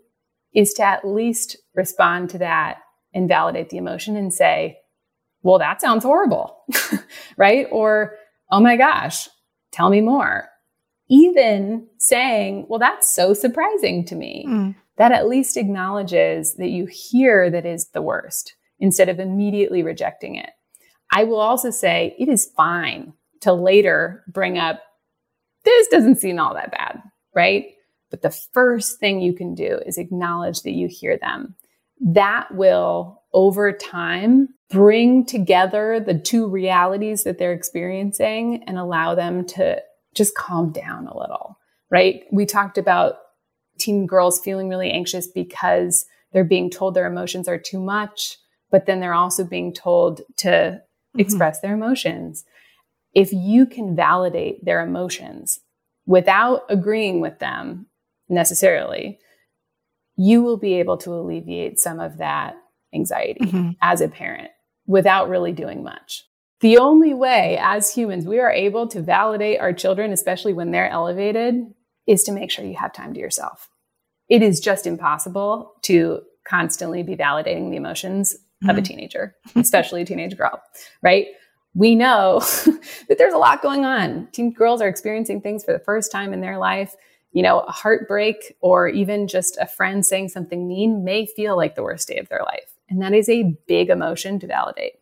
is 0.54 0.74
to 0.74 0.82
at 0.82 1.06
least 1.06 1.56
respond 1.74 2.30
to 2.30 2.38
that 2.38 2.78
and 3.14 3.28
validate 3.28 3.70
the 3.70 3.78
emotion 3.78 4.16
and 4.16 4.32
say, 4.32 4.78
Well, 5.42 5.58
that 5.58 5.80
sounds 5.80 6.04
horrible, 6.04 6.56
right? 7.36 7.66
Or, 7.70 8.14
Oh 8.50 8.60
my 8.60 8.76
gosh, 8.76 9.28
tell 9.72 9.90
me 9.90 10.00
more. 10.00 10.48
Even 11.10 11.86
saying, 11.98 12.66
Well, 12.68 12.78
that's 12.78 13.12
so 13.12 13.34
surprising 13.34 14.04
to 14.06 14.14
me. 14.14 14.46
Mm. 14.48 14.74
That 14.96 15.12
at 15.12 15.28
least 15.28 15.56
acknowledges 15.56 16.56
that 16.56 16.70
you 16.70 16.86
hear 16.86 17.50
that 17.50 17.64
is 17.64 17.88
the 17.90 18.02
worst 18.02 18.54
instead 18.80 19.08
of 19.08 19.20
immediately 19.20 19.82
rejecting 19.82 20.34
it. 20.34 20.50
I 21.12 21.24
will 21.24 21.40
also 21.40 21.70
say 21.70 22.14
it 22.18 22.28
is 22.28 22.50
fine 22.56 23.12
to 23.40 23.52
later 23.52 24.24
bring 24.28 24.58
up, 24.58 24.80
this 25.64 25.88
doesn't 25.88 26.16
seem 26.16 26.38
all 26.38 26.54
that 26.54 26.70
bad, 26.70 27.02
right? 27.34 27.66
But 28.10 28.22
the 28.22 28.30
first 28.30 28.98
thing 28.98 29.20
you 29.20 29.32
can 29.34 29.54
do 29.54 29.80
is 29.86 29.98
acknowledge 29.98 30.62
that 30.62 30.72
you 30.72 30.88
hear 30.88 31.18
them. 31.18 31.54
That 32.00 32.54
will, 32.54 33.17
over 33.32 33.72
time, 33.72 34.48
bring 34.70 35.24
together 35.24 36.00
the 36.00 36.18
two 36.18 36.48
realities 36.48 37.24
that 37.24 37.38
they're 37.38 37.52
experiencing 37.52 38.62
and 38.66 38.78
allow 38.78 39.14
them 39.14 39.44
to 39.46 39.80
just 40.14 40.34
calm 40.36 40.72
down 40.72 41.06
a 41.06 41.16
little, 41.16 41.58
right? 41.90 42.22
We 42.32 42.46
talked 42.46 42.78
about 42.78 43.16
teen 43.78 44.06
girls 44.06 44.40
feeling 44.40 44.68
really 44.68 44.90
anxious 44.90 45.26
because 45.26 46.06
they're 46.32 46.44
being 46.44 46.70
told 46.70 46.94
their 46.94 47.06
emotions 47.06 47.48
are 47.48 47.58
too 47.58 47.80
much 47.80 48.38
but 48.70 48.86
then 48.86 49.00
they're 49.00 49.14
also 49.14 49.44
being 49.44 49.72
told 49.72 50.22
to 50.38 50.48
mm-hmm. 50.48 51.20
express 51.20 51.60
their 51.60 51.74
emotions. 51.74 52.44
If 53.14 53.32
you 53.32 53.66
can 53.66 53.96
validate 53.96 54.64
their 54.64 54.80
emotions 54.80 55.60
without 56.06 56.62
agreeing 56.68 57.20
with 57.20 57.38
them 57.38 57.86
necessarily, 58.28 59.18
you 60.16 60.42
will 60.42 60.58
be 60.58 60.74
able 60.74 60.96
to 60.98 61.14
alleviate 61.14 61.78
some 61.78 62.00
of 62.00 62.18
that 62.18 62.56
anxiety 62.94 63.40
mm-hmm. 63.40 63.70
as 63.80 64.00
a 64.00 64.08
parent 64.08 64.50
without 64.86 65.28
really 65.28 65.52
doing 65.52 65.82
much. 65.82 66.24
The 66.60 66.78
only 66.78 67.14
way 67.14 67.58
as 67.60 67.92
humans 67.94 68.26
we 68.26 68.40
are 68.40 68.50
able 68.50 68.88
to 68.88 69.00
validate 69.00 69.60
our 69.60 69.72
children, 69.72 70.12
especially 70.12 70.52
when 70.52 70.72
they're 70.72 70.88
elevated, 70.90 71.66
is 72.06 72.24
to 72.24 72.32
make 72.32 72.50
sure 72.50 72.64
you 72.64 72.76
have 72.76 72.92
time 72.92 73.14
to 73.14 73.20
yourself. 73.20 73.68
It 74.28 74.42
is 74.42 74.58
just 74.58 74.86
impossible 74.86 75.74
to 75.82 76.22
constantly 76.44 77.02
be 77.02 77.16
validating 77.16 77.70
the 77.70 77.76
emotions 77.76 78.34
mm-hmm. 78.34 78.70
of 78.70 78.76
a 78.76 78.80
mm-hmm. 78.80 78.86
teenager, 78.86 79.36
especially 79.54 80.02
a 80.02 80.04
teenage 80.04 80.36
girl, 80.36 80.60
right? 81.02 81.26
We 81.74 81.94
know 81.94 82.40
that 83.08 83.18
there's 83.18 83.34
a 83.34 83.38
lot 83.38 83.62
going 83.62 83.84
on. 83.84 84.28
Teen 84.32 84.52
girls 84.52 84.82
are 84.82 84.88
experiencing 84.88 85.40
things 85.40 85.64
for 85.64 85.72
the 85.72 85.78
first 85.78 86.10
time 86.10 86.32
in 86.32 86.40
their 86.40 86.58
life. 86.58 86.96
You 87.32 87.42
know, 87.42 87.60
a 87.60 87.70
heartbreak 87.70 88.56
or 88.60 88.88
even 88.88 89.28
just 89.28 89.58
a 89.60 89.66
friend 89.66 90.04
saying 90.04 90.30
something 90.30 90.66
mean 90.66 91.04
may 91.04 91.26
feel 91.26 91.56
like 91.56 91.76
the 91.76 91.82
worst 91.82 92.08
day 92.08 92.16
of 92.16 92.28
their 92.28 92.42
life. 92.42 92.74
And 92.88 93.02
that 93.02 93.14
is 93.14 93.28
a 93.28 93.56
big 93.66 93.90
emotion 93.90 94.38
to 94.40 94.46
validate. 94.46 94.94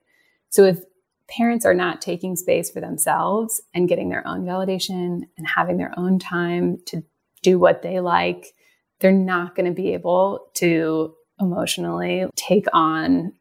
So 0.48 0.64
if 0.64 0.80
parents 1.28 1.66
are 1.66 1.74
not 1.74 2.00
taking 2.00 2.36
space 2.36 2.70
for 2.70 2.80
themselves 2.80 3.60
and 3.74 3.88
getting 3.88 4.08
their 4.08 4.26
own 4.26 4.44
validation 4.44 5.22
and 5.36 5.46
having 5.46 5.76
their 5.76 5.92
own 5.98 6.18
time 6.18 6.78
to 6.86 7.02
do 7.42 7.58
what 7.58 7.82
they 7.82 8.00
like, 8.00 8.54
they're 9.00 9.12
not 9.12 9.54
going 9.54 9.66
to 9.66 9.74
be 9.74 9.92
able 9.92 10.48
to 10.54 11.14
emotionally 11.40 12.26
take 12.36 12.66
on 12.72 13.32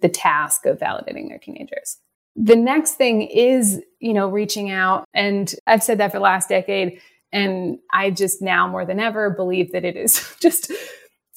the 0.00 0.08
task 0.08 0.66
of 0.66 0.78
validating 0.78 1.28
their 1.28 1.38
teenagers. 1.38 1.98
The 2.36 2.56
next 2.56 2.92
thing 2.92 3.22
is, 3.22 3.82
you 3.98 4.12
know, 4.12 4.28
reaching 4.28 4.70
out. 4.70 5.04
And 5.14 5.52
I've 5.66 5.82
said 5.82 5.98
that 5.98 6.12
for 6.12 6.18
the 6.18 6.22
last 6.22 6.48
decade. 6.48 7.00
And 7.32 7.78
I 7.92 8.10
just 8.10 8.42
now 8.42 8.66
more 8.66 8.84
than 8.84 9.00
ever 9.00 9.30
believe 9.30 9.72
that 9.72 9.84
it 9.84 9.96
is 9.96 10.34
just 10.40 10.72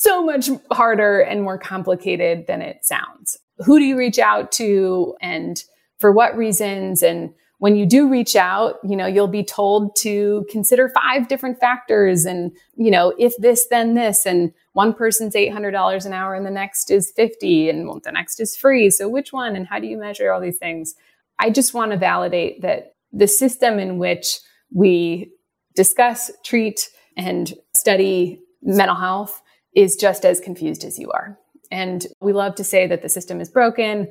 so 0.04 0.24
much 0.24 0.50
harder 0.72 1.22
and 1.22 1.44
more 1.44 1.58
complicated 1.58 2.46
than 2.48 2.62
it 2.62 2.86
sounds. 2.86 3.38
Who 3.60 3.80
do 3.80 3.86
you 3.86 3.98
reach 3.98 4.20
out 4.20 4.52
to 4.54 5.16
and 5.22 5.63
for 6.00 6.12
what 6.12 6.36
reasons? 6.36 7.02
And 7.02 7.34
when 7.60 7.78
you 7.78 7.86
do 7.86 8.10
reach 8.10 8.36
out, 8.36 8.76
you 8.84 8.98
know, 8.98 9.06
you'll 9.06 9.28
be 9.28 9.44
told 9.44 9.96
to 9.98 10.46
consider 10.50 10.89
five 10.89 11.30
different 11.30 11.60
factors 11.60 12.26
and, 12.26 12.52
you 12.76 12.92
know, 12.92 13.13
if 13.18 13.34
this, 13.38 13.68
then 13.70 13.94
this. 13.94 14.26
And 14.26 14.52
one 14.74 14.94
person's 14.94 15.36
$800 15.36 16.06
an 16.06 16.12
hour 16.12 16.36
and 16.36 16.46
the 16.46 16.52
next 16.52 16.92
is 16.92 17.13
50 17.16 17.70
and 17.70 18.04
the 18.04 18.12
next 18.12 18.42
is 18.42 18.58
free. 18.58 18.89
So 18.89 19.08
which 19.08 19.32
one? 19.32 19.56
And 19.56 19.66
how 19.66 19.80
do 19.80 19.88
you 19.88 19.98
measure 19.98 20.32
all 20.32 20.42
these 20.42 20.58
things? 20.58 20.96
I 21.39 21.50
just 21.50 21.74
want 21.74 21.92
to 21.92 21.98
validate 21.98 22.62
that 22.63 22.96
the 23.13 23.28
system 23.28 23.80
in 23.80 23.98
which 23.98 24.39
we 24.74 25.32
discuss, 25.76 26.32
treat, 26.44 26.89
and 27.16 27.54
study 27.74 28.42
mental 28.62 28.96
health 28.96 29.42
is 29.76 29.96
just 29.96 30.26
as 30.26 30.40
confused 30.40 30.84
as 30.84 31.00
you 31.00 31.12
are. 31.12 31.38
And 31.72 32.06
we 32.22 32.34
love 32.34 32.56
to 32.56 32.64
say 32.64 32.88
that 32.88 33.02
the 33.02 33.10
system 33.10 33.42
is 33.42 33.50
broken. 33.50 34.08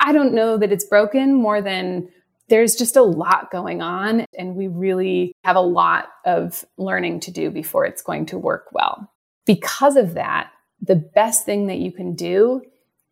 I 0.00 0.12
don't 0.12 0.34
know 0.34 0.56
that 0.56 0.72
it's 0.72 0.84
broken 0.84 1.34
more 1.34 1.60
than 1.60 2.08
there's 2.48 2.74
just 2.74 2.96
a 2.96 3.02
lot 3.02 3.50
going 3.50 3.80
on, 3.80 4.26
and 4.36 4.54
we 4.54 4.68
really 4.68 5.32
have 5.44 5.56
a 5.56 5.60
lot 5.60 6.08
of 6.26 6.64
learning 6.76 7.20
to 7.20 7.30
do 7.30 7.50
before 7.50 7.86
it's 7.86 8.02
going 8.02 8.26
to 8.26 8.38
work 8.38 8.66
well. 8.72 9.10
Because 9.46 9.96
of 9.96 10.14
that, 10.14 10.50
the 10.80 10.96
best 10.96 11.46
thing 11.46 11.68
that 11.68 11.78
you 11.78 11.90
can 11.90 12.14
do 12.14 12.62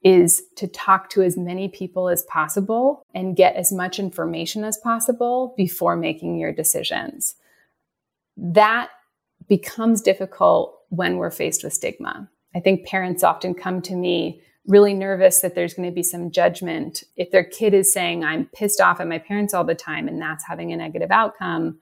is 0.03 0.43
to 0.57 0.67
talk 0.67 1.09
to 1.11 1.23
as 1.23 1.37
many 1.39 1.69
people 1.69 2.09
as 2.09 2.25
possible 2.25 3.03
and 3.15 3.37
get 3.37 3.55
as 3.55 3.73
much 3.73 3.99
information 3.99 4.65
as 4.65 4.77
possible 4.79 5.55
before 5.57 5.97
making 5.97 6.39
your 6.39 6.53
decisions. 6.53 7.37
That 8.37 8.91
becomes 9.49 10.03
difficult 10.03 10.79
when 10.93 11.17
we're 11.17 11.31
faced 11.31 11.65
with 11.65 11.73
stigma. 11.73 12.29
I 12.55 12.61
think 12.61 12.87
parents 12.87 13.25
often 13.25 13.55
come 13.55 13.81
to 13.83 13.97
me 13.97 14.43
really 14.67 14.93
nervous 14.93 15.41
that 15.41 15.55
there's 15.55 15.73
going 15.73 15.89
to 15.89 15.95
be 15.95 16.03
some 16.03 16.31
judgment. 16.31 17.03
If 17.17 17.31
their 17.31 17.45
kid 17.45 17.73
is 17.73 17.91
saying, 17.91 18.23
I'm 18.23 18.45
pissed 18.55 18.79
off 18.79 19.01
at 19.01 19.09
my 19.09 19.19
parents 19.19 19.55
all 19.55 19.65
the 19.65 19.75
time 19.75 20.07
and 20.07 20.21
that's 20.21 20.47
having 20.47 20.71
a 20.71 20.77
negative 20.77 21.11
outcome, 21.11 21.81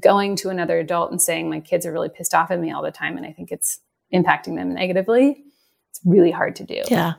going 0.00 0.34
to 0.36 0.48
another 0.48 0.78
adult 0.78 1.10
and 1.10 1.20
saying, 1.20 1.50
My 1.50 1.60
kids 1.60 1.84
are 1.84 1.92
really 1.92 2.08
pissed 2.08 2.34
off 2.34 2.50
at 2.50 2.58
me 2.58 2.72
all 2.72 2.82
the 2.82 2.90
time 2.90 3.18
and 3.18 3.26
I 3.26 3.32
think 3.32 3.52
it's 3.52 3.80
impacting 4.14 4.56
them 4.56 4.72
negatively, 4.72 5.44
it's 5.90 6.00
really 6.06 6.30
hard 6.30 6.56
to 6.56 6.64
do. 6.64 6.82
Yeah. 6.90 7.14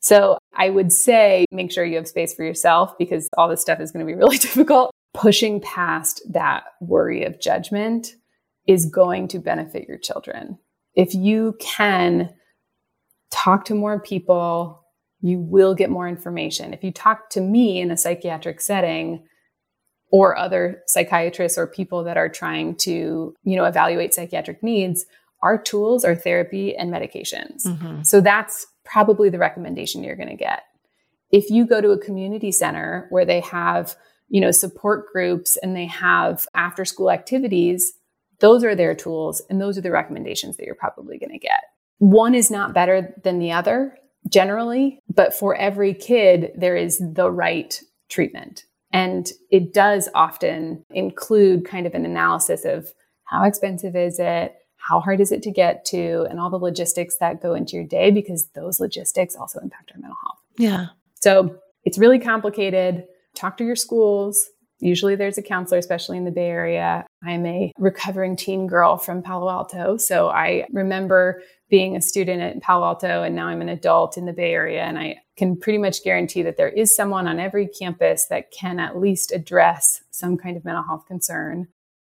So 0.00 0.36
I 0.54 0.68
would 0.68 0.92
say 0.92 1.46
make 1.50 1.72
sure 1.72 1.82
you 1.82 1.96
have 1.96 2.08
space 2.08 2.34
for 2.34 2.44
yourself 2.44 2.98
because 2.98 3.26
all 3.38 3.48
this 3.48 3.62
stuff 3.62 3.80
is 3.80 3.90
going 3.90 4.06
to 4.06 4.12
be 4.12 4.14
really 4.18 4.38
difficult. 4.38 4.90
Pushing 5.14 5.62
past 5.62 6.20
that 6.30 6.64
worry 6.80 7.24
of 7.24 7.40
judgment 7.40 8.14
is 8.66 8.86
going 8.86 9.28
to 9.28 9.38
benefit 9.38 9.88
your 9.88 9.98
children. 9.98 10.58
If 10.94 11.14
you 11.14 11.56
can 11.60 12.32
talk 13.30 13.64
to 13.66 13.74
more 13.74 14.00
people, 14.00 14.84
you 15.20 15.38
will 15.38 15.74
get 15.74 15.90
more 15.90 16.08
information. 16.08 16.74
If 16.74 16.84
you 16.84 16.92
talk 16.92 17.30
to 17.30 17.40
me 17.40 17.80
in 17.80 17.90
a 17.90 17.96
psychiatric 17.96 18.60
setting, 18.60 19.24
or 20.12 20.36
other 20.36 20.82
psychiatrists 20.86 21.58
or 21.58 21.66
people 21.66 22.04
that 22.04 22.18
are 22.18 22.28
trying 22.28 22.76
to, 22.76 23.34
you 23.42 23.56
know, 23.56 23.64
evaluate 23.64 24.14
psychiatric 24.14 24.62
needs, 24.62 25.06
our 25.42 25.60
tools 25.60 26.04
are 26.04 26.14
therapy 26.14 26.76
and 26.76 26.92
medications. 26.92 27.66
Mm-hmm. 27.66 28.02
So 28.02 28.20
that's 28.20 28.66
probably 28.84 29.30
the 29.30 29.38
recommendation 29.38 30.04
you're 30.04 30.16
going 30.16 30.28
to 30.28 30.36
get. 30.36 30.64
If 31.30 31.50
you 31.50 31.66
go 31.66 31.80
to 31.80 31.90
a 31.90 31.98
community 31.98 32.52
center 32.52 33.06
where 33.08 33.24
they 33.24 33.40
have, 33.40 33.96
you 34.28 34.40
know, 34.40 34.50
support 34.50 35.10
groups 35.10 35.56
and 35.62 35.74
they 35.74 35.86
have 35.86 36.46
after 36.54 36.84
school 36.84 37.10
activities, 37.10 37.94
those 38.42 38.64
are 38.64 38.74
their 38.74 38.94
tools 38.94 39.40
and 39.48 39.60
those 39.60 39.78
are 39.78 39.82
the 39.82 39.90
recommendations 39.92 40.56
that 40.56 40.66
you're 40.66 40.74
probably 40.74 41.16
going 41.16 41.30
to 41.30 41.38
get. 41.38 41.62
One 41.98 42.34
is 42.34 42.50
not 42.50 42.74
better 42.74 43.14
than 43.22 43.38
the 43.38 43.52
other 43.52 43.96
generally, 44.28 44.98
but 45.08 45.32
for 45.32 45.54
every 45.54 45.94
kid, 45.94 46.50
there 46.56 46.76
is 46.76 47.00
the 47.14 47.30
right 47.30 47.80
treatment. 48.08 48.64
And 48.92 49.30
it 49.50 49.72
does 49.72 50.08
often 50.14 50.84
include 50.90 51.64
kind 51.64 51.86
of 51.86 51.94
an 51.94 52.04
analysis 52.04 52.64
of 52.64 52.92
how 53.24 53.44
expensive 53.44 53.94
is 53.94 54.18
it? 54.18 54.54
How 54.76 54.98
hard 54.98 55.20
is 55.20 55.30
it 55.30 55.42
to 55.44 55.52
get 55.52 55.84
to? 55.86 56.26
And 56.28 56.40
all 56.40 56.50
the 56.50 56.56
logistics 56.56 57.16
that 57.18 57.40
go 57.40 57.54
into 57.54 57.76
your 57.76 57.86
day 57.86 58.10
because 58.10 58.48
those 58.54 58.80
logistics 58.80 59.36
also 59.36 59.60
impact 59.60 59.92
our 59.94 60.00
mental 60.00 60.18
health. 60.20 60.38
Yeah. 60.58 60.86
So 61.20 61.58
it's 61.84 61.96
really 61.96 62.18
complicated. 62.18 63.04
Talk 63.36 63.56
to 63.58 63.64
your 63.64 63.76
schools. 63.76 64.50
Usually 64.82 65.14
there's 65.14 65.38
a 65.38 65.42
counselor, 65.42 65.78
especially 65.78 66.18
in 66.18 66.24
the 66.24 66.32
Bay 66.32 66.48
Area. 66.48 67.06
I'm 67.22 67.46
a 67.46 67.72
recovering 67.78 68.34
teen 68.34 68.66
girl 68.66 68.96
from 68.96 69.22
Palo 69.22 69.48
Alto. 69.48 69.96
So 69.96 70.28
I 70.28 70.66
remember 70.72 71.40
being 71.70 71.94
a 71.94 72.00
student 72.00 72.42
at 72.42 72.60
Palo 72.60 72.84
Alto 72.84 73.22
and 73.22 73.36
now 73.36 73.46
I'm 73.46 73.62
an 73.62 73.68
adult 73.68 74.18
in 74.18 74.26
the 74.26 74.32
Bay 74.32 74.52
Area. 74.52 74.82
And 74.82 74.98
I 74.98 75.18
can 75.36 75.56
pretty 75.56 75.78
much 75.78 76.02
guarantee 76.02 76.42
that 76.42 76.56
there 76.56 76.68
is 76.68 76.96
someone 76.96 77.28
on 77.28 77.38
every 77.38 77.68
campus 77.68 78.26
that 78.26 78.50
can 78.50 78.80
at 78.80 78.98
least 78.98 79.30
address 79.30 80.02
some 80.10 80.36
kind 80.36 80.56
of 80.56 80.64
mental 80.64 80.82
health 80.82 81.06
concern. 81.06 81.68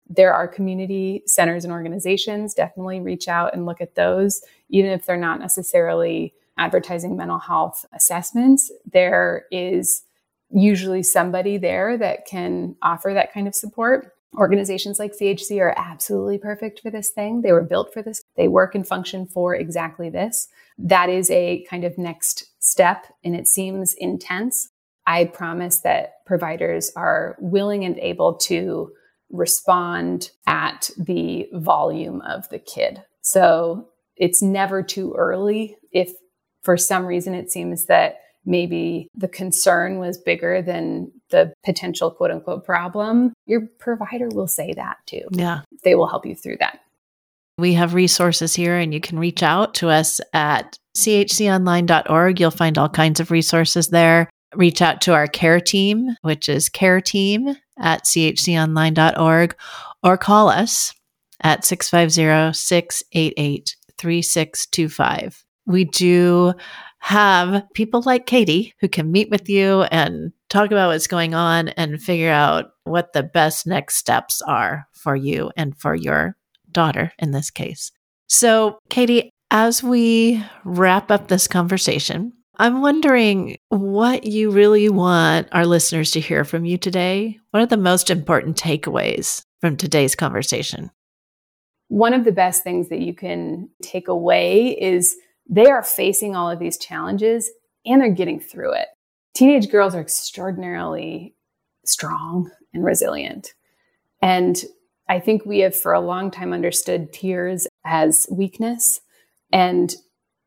There 0.09 0.33
are 0.33 0.49
community 0.49 1.23
centers 1.27 1.65
and 1.65 1.73
organizations. 1.75 2.55
Definitely 2.55 3.01
reach 3.01 3.29
out 3.29 3.53
and 3.53 3.67
look 3.67 3.83
at 3.83 3.97
those, 3.97 4.41
even 4.71 4.91
if 4.91 5.05
they're 5.05 5.19
not 5.19 5.41
necessarily 5.41 6.33
advertising 6.57 7.19
mental 7.19 7.39
health 7.39 7.85
assessments. 7.93 8.73
There 8.91 9.45
is 9.51 10.05
usually 10.53 11.03
somebody 11.03 11.59
there 11.59 11.97
that 11.99 12.27
can 12.27 12.77
offer 12.83 13.12
that 13.15 13.33
kind 13.33 13.49
of 13.49 13.55
support. 13.55 14.12
Organizations 14.37 14.99
like 14.99 15.12
CHC 15.12 15.61
are 15.61 15.75
absolutely 15.77 16.38
perfect 16.38 16.81
for 16.81 16.91
this 16.91 17.11
thing. 17.11 17.43
They 17.43 17.53
were 17.53 17.62
built 17.62 17.93
for 17.93 18.03
this. 18.03 18.23
They 18.37 18.49
work 18.49 18.75
and 18.75 18.87
function 18.87 19.27
for 19.27 19.55
exactly 19.55 20.09
this. 20.09 20.49
That 20.79 21.11
is 21.11 21.31
a 21.31 21.65
kind 21.69 21.85
of 21.85 21.99
next 21.99 22.51
step, 22.59 23.07
and 23.25 23.37
it 23.37 23.47
seems 23.47 23.95
intense. 23.95 24.71
I 25.07 25.27
promise 25.27 25.81
that 25.81 26.25
providers 26.25 26.93
are 26.97 27.37
willing 27.41 27.85
and 27.85 27.99
able 27.99 28.35
to 28.35 28.93
respond 29.31 30.31
at 30.47 30.91
the 30.97 31.49
volume 31.53 32.21
of 32.23 32.49
the 32.49 32.59
kid. 32.59 33.03
So 33.21 33.88
it's 34.17 34.43
never 34.43 34.83
too 34.83 35.15
early. 35.17 35.77
If 35.91 36.12
for 36.62 36.77
some 36.77 37.05
reason 37.05 37.35
it 37.35 37.51
seems 37.51 37.87
that 37.87 38.19
maybe 38.45 39.09
the 39.15 39.29
concern 39.29 39.99
was 39.99 40.19
bigger 40.19 40.63
than 40.63 41.11
the 41.31 41.53
potential 41.65 42.11
quote 42.11 42.31
unquote 42.31 42.65
problem, 42.65 43.33
your 43.47 43.63
provider 43.79 44.29
will 44.29 44.49
say 44.49 44.73
that 44.75 44.97
too. 45.07 45.23
Yeah. 45.31 45.63
They 45.85 45.95
will 45.95 46.09
help 46.09 46.27
you 46.27 46.35
through 46.35 46.59
that. 46.61 46.81
We 47.59 47.75
have 47.75 47.95
resources 47.95 48.55
here, 48.55 48.77
and 48.77 48.95
you 48.95 49.01
can 49.01 49.19
reach 49.19 49.43
out 49.43 49.75
to 49.75 49.89
us 49.89 50.21
at 50.33 50.77
chconline.org. 50.97 52.41
You'll 52.41 52.51
find 52.51 52.79
all 52.79 52.89
kinds 52.89 53.21
of 53.21 53.31
resources 53.31 53.89
there. 53.89 54.31
Reach 54.55 54.83
out 54.83 55.01
to 55.03 55.13
our 55.13 55.27
care 55.27 55.61
team, 55.61 56.17
which 56.23 56.49
is 56.49 56.69
care 56.69 57.01
team 57.01 57.57
at 57.79 58.05
chconline.org, 58.05 59.57
or 60.03 60.17
call 60.17 60.49
us 60.49 60.95
at 61.43 61.65
650 61.65 62.59
688 62.59 63.77
3625. 63.99 65.45
We 65.67 65.85
do 65.85 66.55
have 67.03 67.65
people 67.75 68.01
like 68.07 68.27
Katie 68.27 68.75
who 68.81 68.88
can 68.88 69.11
meet 69.11 69.29
with 69.29 69.49
you 69.49 69.83
and 69.91 70.33
talk 70.49 70.71
about 70.71 70.87
what's 70.87 71.09
going 71.09 71.35
on 71.35 71.71
and 71.71 72.01
figure 72.01 72.31
out 72.31 72.71
what 72.85 73.12
the 73.12 73.25
best 73.25 73.67
next 73.67 73.97
steps 73.97 74.41
are 74.41 74.87
for 74.93 75.17
you 75.17 75.51
and 75.57 75.77
for 75.77 75.97
your 75.97 76.37
daughter 76.71 77.12
in 77.19 77.33
this 77.33 77.51
case. 77.51 77.91
So, 78.29 78.79
Katie, 78.88 79.31
as 79.51 79.83
we 79.83 80.45
wrap 80.65 81.11
up 81.11 81.27
this 81.27 81.49
conversation, 81.49 82.33
I'm 82.59 82.83
wondering 82.83 83.57
what 83.69 84.25
you 84.25 84.53
really 84.53 84.88
want 84.88 85.49
our 85.51 85.67
listeners 85.67 86.12
to 86.12 86.21
hear 86.21 86.45
from 86.45 86.65
you 86.65 86.79
today. 86.79 87.41
What 87.51 87.65
are 87.65 87.67
the 87.67 87.77
most 87.77 88.11
important 88.11 88.57
takeaways 88.57 89.43
from 89.61 89.77
today's 89.77 90.15
conversation? 90.15 90.93
One 91.88 92.15
of 92.15 92.25
the 92.25 92.33
best 92.33 92.62
things 92.62 92.91
that 92.91 93.01
you 93.01 93.12
can 93.12 93.71
take 93.83 94.07
away 94.07 94.79
is 94.81 95.17
they 95.49 95.67
are 95.67 95.83
facing 95.83 96.37
all 96.37 96.51
of 96.51 96.59
these 96.59 96.79
challenges 96.79 97.51
and 97.85 98.01
they're 98.01 98.11
getting 98.11 98.41
through 98.41 98.73
it. 98.75 98.89
Teenage 99.35 99.71
girls 99.71 99.95
are 99.95 100.01
extraordinarily 100.01 101.35
strong 101.85 102.51
and 102.73 102.85
resilient. 102.85 103.55
And 104.21 104.63
I 105.09 105.21
think 105.21 105.45
we 105.45 105.61
have 105.61 105.75
for 105.75 105.93
a 105.93 106.01
long 106.01 106.31
time 106.31 106.53
understood 106.53 107.13
tears 107.13 107.67
as 107.85 108.27
weakness. 108.31 109.01
And 109.53 109.95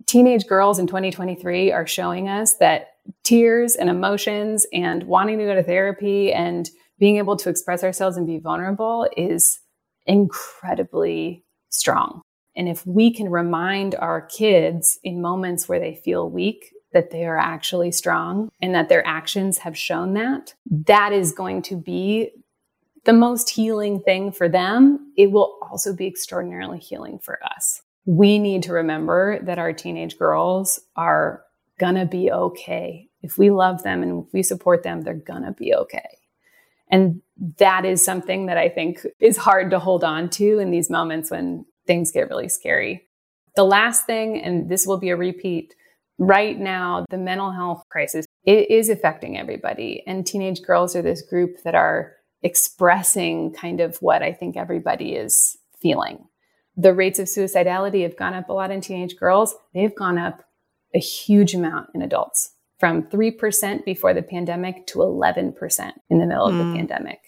teenage 0.05 0.47
girls 0.47 0.79
in 0.79 0.87
2023 0.87 1.71
are 1.71 1.85
showing 1.85 2.29
us 2.29 2.55
that 2.55 2.93
tears 3.23 3.75
and 3.75 3.89
emotions 3.89 4.65
and 4.73 5.03
wanting 5.03 5.37
to 5.39 5.45
go 5.45 5.55
to 5.55 5.63
therapy 5.63 6.31
and 6.31 6.69
being 6.97 7.17
able 7.17 7.35
to 7.35 7.49
express 7.49 7.83
ourselves 7.83 8.17
and 8.17 8.25
be 8.25 8.39
vulnerable 8.39 9.07
is 9.17 9.59
incredibly 10.05 11.43
strong. 11.69 12.21
And 12.55 12.69
if 12.69 12.85
we 12.85 13.13
can 13.13 13.29
remind 13.29 13.95
our 13.95 14.21
kids 14.21 14.99
in 15.03 15.21
moments 15.21 15.67
where 15.67 15.79
they 15.79 15.95
feel 15.95 16.29
weak 16.29 16.73
that 16.93 17.11
they 17.11 17.25
are 17.25 17.37
actually 17.37 17.91
strong 17.91 18.49
and 18.61 18.73
that 18.73 18.87
their 18.87 19.05
actions 19.05 19.57
have 19.59 19.77
shown 19.77 20.13
that, 20.13 20.53
that 20.69 21.11
is 21.11 21.33
going 21.33 21.61
to 21.63 21.75
be 21.75 22.31
the 23.03 23.13
most 23.13 23.49
healing 23.49 23.99
thing 23.99 24.31
for 24.31 24.47
them. 24.47 25.11
It 25.17 25.31
will 25.31 25.57
also 25.61 25.93
be 25.93 26.07
extraordinarily 26.07 26.79
healing 26.79 27.19
for 27.19 27.39
us. 27.43 27.81
We 28.05 28.39
need 28.39 28.63
to 28.63 28.73
remember 28.73 29.39
that 29.43 29.59
our 29.59 29.73
teenage 29.73 30.17
girls 30.17 30.79
are 30.95 31.43
gonna 31.79 32.05
be 32.05 32.31
okay. 32.31 33.09
If 33.21 33.37
we 33.37 33.51
love 33.51 33.83
them 33.83 34.01
and 34.01 34.25
we 34.31 34.41
support 34.41 34.83
them, 34.83 35.01
they're 35.01 35.13
gonna 35.13 35.51
be 35.51 35.73
okay. 35.75 36.19
And 36.89 37.21
that 37.57 37.83
is 37.83 38.03
something 38.03 38.45
that 38.45 38.57
I 38.57 38.69
think 38.69 39.05
is 39.19 39.37
hard 39.37 39.71
to 39.71 39.79
hold 39.79 40.03
on 40.03 40.29
to 40.31 40.59
in 40.59 40.71
these 40.71 40.89
moments 40.89 41.31
when 41.31 41.65
things 41.87 42.11
get 42.11 42.29
really 42.29 42.49
scary. 42.49 43.07
The 43.55 43.63
last 43.63 44.05
thing, 44.05 44.41
and 44.41 44.69
this 44.69 44.85
will 44.85 44.97
be 44.97 45.09
a 45.09 45.15
repeat, 45.15 45.73
right 46.17 46.57
now, 46.57 47.05
the 47.09 47.17
mental 47.17 47.51
health 47.51 47.83
crisis 47.89 48.25
it 48.45 48.69
is 48.69 48.89
affecting 48.89 49.37
everybody. 49.37 50.03
And 50.05 50.25
teenage 50.25 50.61
girls 50.61 50.95
are 50.95 51.01
this 51.01 51.21
group 51.21 51.63
that 51.63 51.75
are 51.75 52.13
expressing 52.43 53.51
kind 53.53 53.81
of 53.81 53.97
what 53.97 54.21
I 54.21 54.31
think 54.31 54.55
everybody 54.55 55.15
is 55.15 55.57
feeling. 55.81 56.27
The 56.77 56.93
rates 56.93 57.19
of 57.19 57.27
suicidality 57.27 58.03
have 58.03 58.17
gone 58.17 58.33
up 58.33 58.49
a 58.49 58.53
lot 58.53 58.69
in 58.69 58.81
teenage 58.81 59.15
girls. 59.17 59.55
They've 59.73 59.95
gone 59.95 60.17
up 60.17 60.43
a 60.93 60.99
huge 60.99 61.55
amount 61.55 61.89
in 61.95 62.01
adults 62.01 62.51
from 62.79 63.03
3% 63.03 63.83
before 63.83 64.13
the 64.13 64.21
pandemic 64.21 64.85
to 64.87 64.99
11% 64.99 65.91
in 66.09 66.19
the 66.19 66.25
middle 66.25 66.47
mm. 66.47 66.51
of 66.51 66.57
the 66.57 66.63
hmm. 66.65 66.75
pandemic. 66.75 67.19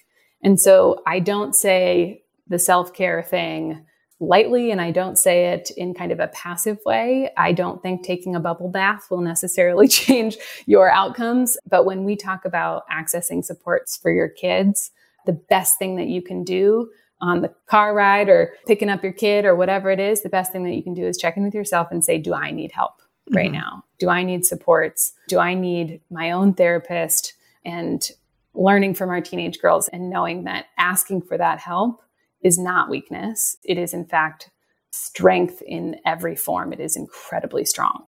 And 0.44 0.60
so 0.60 1.02
I 1.08 1.20
don't 1.20 1.56
say 1.56 2.24
the 2.48 2.60
self 2.60 2.94
care 2.94 3.24
thing 3.24 3.86
lightly 4.20 4.72
and 4.72 4.82
I 4.82 4.92
don't 4.92 5.18
say 5.18 5.48
it 5.54 5.70
in 5.78 5.94
kind 5.94 6.12
of 6.12 6.20
a 6.20 6.28
passive 6.30 6.80
way. 6.86 7.30
I 7.38 7.52
don't 7.52 7.82
think 7.82 8.04
taking 8.04 8.36
a 8.36 8.40
bubble 8.40 8.70
bath 8.70 9.08
will 9.10 9.22
necessarily 9.22 9.88
change 9.88 10.38
your 10.66 10.90
outcomes. 10.90 11.58
But 11.70 11.86
when 11.86 12.04
we 12.04 12.16
talk 12.16 12.46
about 12.46 12.84
accessing 12.90 13.44
supports 13.44 13.96
for 13.98 14.12
your 14.12 14.30
kids, 14.30 14.92
the 15.26 15.34
best 15.34 15.78
thing 15.78 15.98
that 15.98 16.08
you 16.08 16.22
can 16.22 16.44
do 16.44 16.90
on 17.20 17.42
the 17.42 17.54
car 17.68 17.94
ride 17.94 18.30
or 18.30 18.54
picking 18.66 18.90
up 18.90 19.04
your 19.04 19.14
kid 19.14 19.46
or 19.46 19.56
whatever 19.56 19.92
it 19.92 20.00
is, 20.00 20.22
the 20.22 20.30
best 20.30 20.52
thing 20.52 20.64
that 20.64 20.74
you 20.74 20.84
can 20.84 20.94
do 20.94 21.06
is 21.06 21.18
check 21.18 21.38
in 21.38 21.44
with 21.44 21.54
yourself 21.54 21.88
and 21.92 22.04
say, 22.04 22.18
Do 22.18 22.34
I 22.34 22.52
need 22.52 22.72
help 22.72 23.02
right 23.32 23.52
mm-hmm. 23.52 23.60
now? 23.60 23.84
Do 24.00 24.10
I 24.10 24.24
need 24.24 24.46
supports? 24.46 25.14
Do 25.28 25.40
I 25.40 25.54
need 25.54 26.02
my 26.10 26.32
own 26.32 26.54
therapist? 26.54 27.34
And 27.66 28.08
learning 28.54 28.96
from 28.96 29.10
our 29.10 29.22
teenage 29.22 29.60
girls 29.60 29.88
and 29.90 30.10
knowing 30.10 30.46
that 30.46 30.66
asking 30.78 31.22
for 31.22 31.38
that 31.38 31.60
help 31.60 32.02
is 32.48 32.58
not 32.58 32.90
weakness. 32.90 33.58
It 33.64 33.78
is, 33.78 33.94
in 33.94 34.06
fact, 34.06 34.50
strength 34.92 35.62
in 35.62 35.98
every 36.06 36.36
form. 36.36 36.74
It 36.74 36.80
is 36.80 36.96
incredibly 36.96 37.66
strong. 37.66 38.06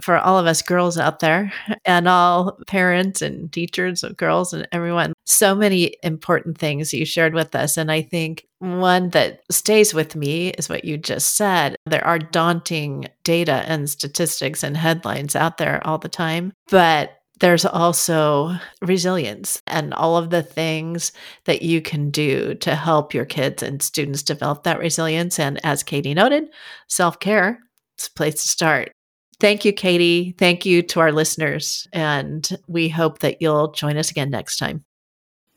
For 0.00 0.18
all 0.18 0.38
of 0.38 0.46
us 0.46 0.60
girls 0.60 0.98
out 0.98 1.20
there 1.20 1.52
and 1.86 2.06
all 2.06 2.58
parents 2.66 3.22
and 3.22 3.50
teachers 3.50 4.04
of 4.04 4.18
girls 4.18 4.52
and 4.52 4.68
everyone, 4.70 5.14
so 5.24 5.54
many 5.54 5.96
important 6.02 6.58
things 6.58 6.92
you 6.92 7.06
shared 7.06 7.32
with 7.32 7.54
us. 7.54 7.78
And 7.78 7.90
I 7.90 8.02
think 8.02 8.46
one 8.58 9.08
that 9.10 9.40
stays 9.50 9.94
with 9.94 10.14
me 10.14 10.50
is 10.50 10.68
what 10.68 10.84
you 10.84 10.98
just 10.98 11.36
said. 11.36 11.76
There 11.86 12.06
are 12.06 12.18
daunting 12.18 13.06
data 13.24 13.64
and 13.66 13.88
statistics 13.88 14.62
and 14.62 14.76
headlines 14.76 15.34
out 15.34 15.56
there 15.56 15.84
all 15.86 15.98
the 15.98 16.10
time, 16.10 16.52
but 16.68 17.12
there's 17.40 17.66
also 17.66 18.56
resilience 18.80 19.60
and 19.66 19.92
all 19.92 20.16
of 20.16 20.30
the 20.30 20.42
things 20.42 21.12
that 21.44 21.60
you 21.62 21.82
can 21.82 22.10
do 22.10 22.54
to 22.54 22.74
help 22.74 23.12
your 23.12 23.26
kids 23.26 23.62
and 23.62 23.82
students 23.82 24.22
develop 24.22 24.62
that 24.62 24.78
resilience. 24.78 25.38
And 25.38 25.60
as 25.64 25.82
Katie 25.82 26.14
noted, 26.14 26.48
self 26.88 27.20
care 27.20 27.60
is 27.98 28.06
a 28.06 28.12
place 28.12 28.40
to 28.42 28.48
start. 28.48 28.90
Thank 29.38 29.66
you, 29.66 29.72
Katie. 29.72 30.34
Thank 30.38 30.64
you 30.64 30.80
to 30.82 31.00
our 31.00 31.12
listeners. 31.12 31.86
And 31.92 32.48
we 32.68 32.88
hope 32.88 33.18
that 33.18 33.42
you'll 33.42 33.72
join 33.72 33.98
us 33.98 34.10
again 34.10 34.30
next 34.30 34.56
time. 34.56 34.82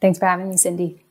Thanks 0.01 0.19
for 0.19 0.25
having 0.25 0.49
me, 0.49 0.57
Cindy. 0.57 1.05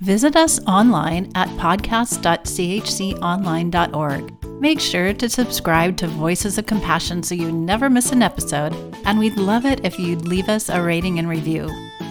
Visit 0.00 0.36
us 0.36 0.58
online 0.66 1.30
at 1.34 1.48
podcast.chconline.org. 1.58 4.39
Make 4.60 4.78
sure 4.78 5.14
to 5.14 5.30
subscribe 5.30 5.96
to 5.96 6.06
Voices 6.06 6.58
of 6.58 6.66
Compassion 6.66 7.22
so 7.22 7.34
you 7.34 7.50
never 7.50 7.88
miss 7.88 8.12
an 8.12 8.20
episode, 8.20 8.74
and 9.06 9.18
we'd 9.18 9.38
love 9.38 9.64
it 9.64 9.86
if 9.86 9.98
you'd 9.98 10.28
leave 10.28 10.50
us 10.50 10.68
a 10.68 10.82
rating 10.82 11.18
and 11.18 11.30
review. 11.30 11.66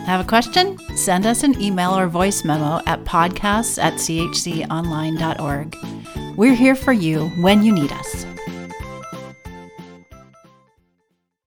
Have 0.07 0.19
a 0.19 0.27
question? 0.27 0.75
Send 0.97 1.27
us 1.27 1.43
an 1.43 1.61
email 1.61 1.95
or 1.95 2.07
voice 2.07 2.43
memo 2.43 2.81
at 2.87 3.03
podcasts 3.03 3.77
at 3.77 3.93
chconline.org. 3.93 5.77
We're 6.35 6.55
here 6.55 6.73
for 6.73 6.91
you 6.91 7.27
when 7.39 7.61
you 7.61 7.71
need 7.71 7.91
us. 7.91 8.25